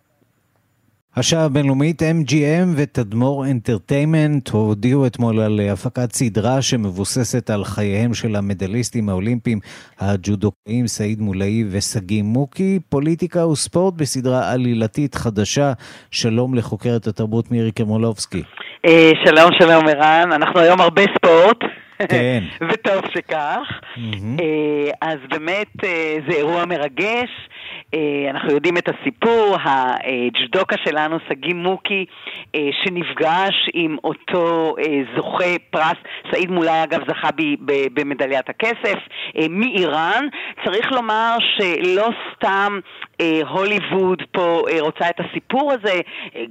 [1.16, 9.08] השעה הבינלאומית MGM ותדמור אנטרטיימנט הודיעו אתמול על הפקת סדרה שמבוססת על חייהם של המדליסטים
[9.08, 9.58] האולימפיים
[10.00, 15.72] הג'ודוקאים סעיד מולאי ושגיא מוקי, פוליטיקה וספורט בסדרה עלילתית חדשה.
[16.10, 18.42] שלום לחוקרת התרבות מירי קרמולובסקי.
[18.86, 20.32] אה, שלום, שלום ערן.
[20.32, 21.58] אנחנו היום הרבה ספורט.
[22.08, 22.44] כן.
[22.68, 23.80] וטוב שכך.
[23.96, 24.42] Mm-hmm.
[25.00, 25.72] אז באמת
[26.28, 27.30] זה אירוע מרגש.
[28.30, 32.04] אנחנו יודעים את הסיפור, הג'דוקה שלנו, שגיא מוקי,
[32.56, 34.74] שנפגש עם אותו
[35.16, 35.96] זוכה פרס,
[36.30, 37.28] סעיד מולאי אגב זכה
[37.94, 38.98] במדליית הכסף,
[39.50, 40.26] מאיראן.
[40.64, 42.78] צריך לומר שלא סתם
[43.48, 46.00] הוליווד פה רוצה את הסיפור הזה,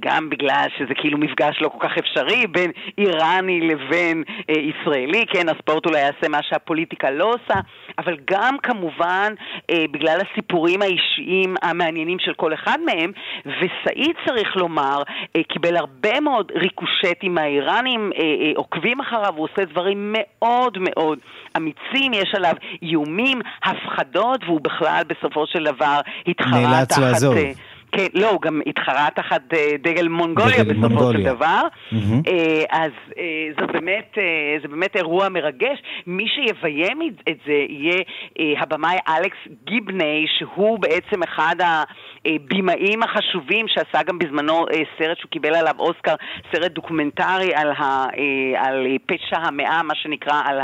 [0.00, 5.48] גם בגלל שזה כאילו מפגש לא כל כך אפשרי בין איראני לבין אה, ישראלי, כן,
[5.48, 7.60] הספורט אולי יעשה מה שהפוליטיקה לא עושה,
[7.98, 9.32] אבל גם כמובן
[9.70, 13.12] אה, בגלל הסיפורים האישיים המעניינים של כל אחד מהם,
[13.46, 15.02] וסעיד צריך לומר,
[15.36, 21.18] אה, קיבל הרבה מאוד ריקושטים מהאיראנים, אה, אה, עוקבים אחריו, הוא עושה דברים מאוד מאוד
[21.56, 26.98] אמיצים, יש עליו איומים, הפחדות, והוא בכלל בסופו של דבר התחרה תחת...
[26.98, 27.34] לעזוב.
[27.94, 31.18] אה, כן, לא, הוא גם התחרה תחת אה, דגל מונגוליה בסופו מונגוליה.
[31.18, 31.60] של דבר.
[31.92, 32.30] Mm-hmm.
[32.70, 32.90] אז
[33.60, 34.18] זה באמת,
[34.62, 35.78] זה באמת אירוע מרגש.
[36.06, 38.02] מי שיביים את זה יהיה
[38.60, 41.56] הבמאי אלכס גיבני, שהוא בעצם אחד
[42.26, 44.66] הבימאים החשובים, שעשה גם בזמנו
[44.98, 46.14] סרט שהוא קיבל עליו אוסקר,
[46.52, 48.06] סרט דוקומנטרי על, ה,
[48.56, 50.58] על פשע המאה, מה שנקרא, על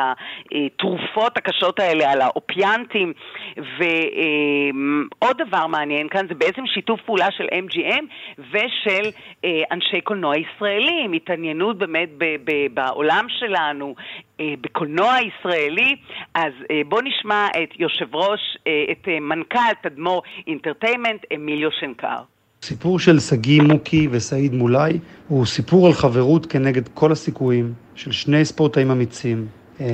[0.53, 3.13] התרופות הקשות האלה, על האופיאנטים.
[3.57, 7.16] ועוד דבר מעניין כאן, זה בעצם שיתוף פעולה.
[7.17, 8.05] פעולה של MGM
[8.39, 9.11] ושל
[9.45, 13.95] אה, אנשי קולנוע ישראלים, התעניינות באמת ב- ב- בעולם שלנו,
[14.41, 15.97] אה, בקולנוע ישראלי.
[16.35, 22.19] אז אה, בואו נשמע את יושב ראש, אה, את אה, מנכ"ל תדמור אינטרטיימנט, אמיליו שנקר.
[22.63, 24.99] סיפור של שגיא מוקי וסעיד מולאי
[25.29, 29.47] הוא סיפור על חברות כנגד כל הסיכויים של שני ספורטאים אמיצים,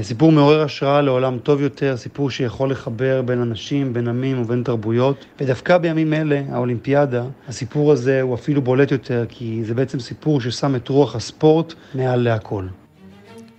[0.03, 5.24] סיפור מעורר השראה לעולם טוב יותר, סיפור שיכול לחבר בין אנשים, בין עמים ובין תרבויות.
[5.41, 10.76] ודווקא בימים אלה, האולימפיאדה, הסיפור הזה הוא אפילו בולט יותר, כי זה בעצם סיפור ששם
[10.76, 12.64] את רוח הספורט מעל להכל.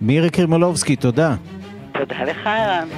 [0.00, 1.34] מירי קרימולובסקי, תודה.
[1.98, 2.88] תודה לך, ערן.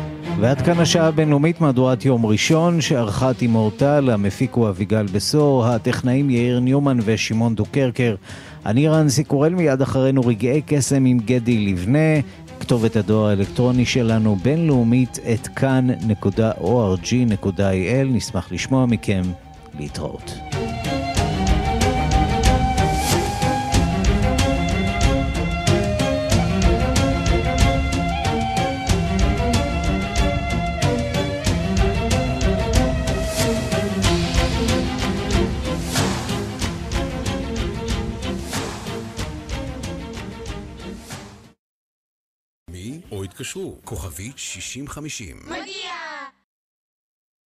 [0.41, 6.61] ועד כאן השעה הבינלאומית מהדורת יום ראשון, שערכה תימורטל, המפיק הוא אביגל בשור, הטכנאים יאיר
[6.61, 8.14] ניומן ושמעון דוקרקר.
[8.66, 12.20] אני רנסי קורל מיד אחרינו רגעי קסם עם גדי לבנה.
[12.61, 16.54] כתובת הדואר האלקטרוני שלנו בינלאומית את כאן.org.il
[18.09, 19.22] נשמח לשמוע מכם.
[19.78, 20.32] להתראות.
[43.37, 45.37] התקשרו, כוכבית 6050.
[45.47, 46.16] מגיע!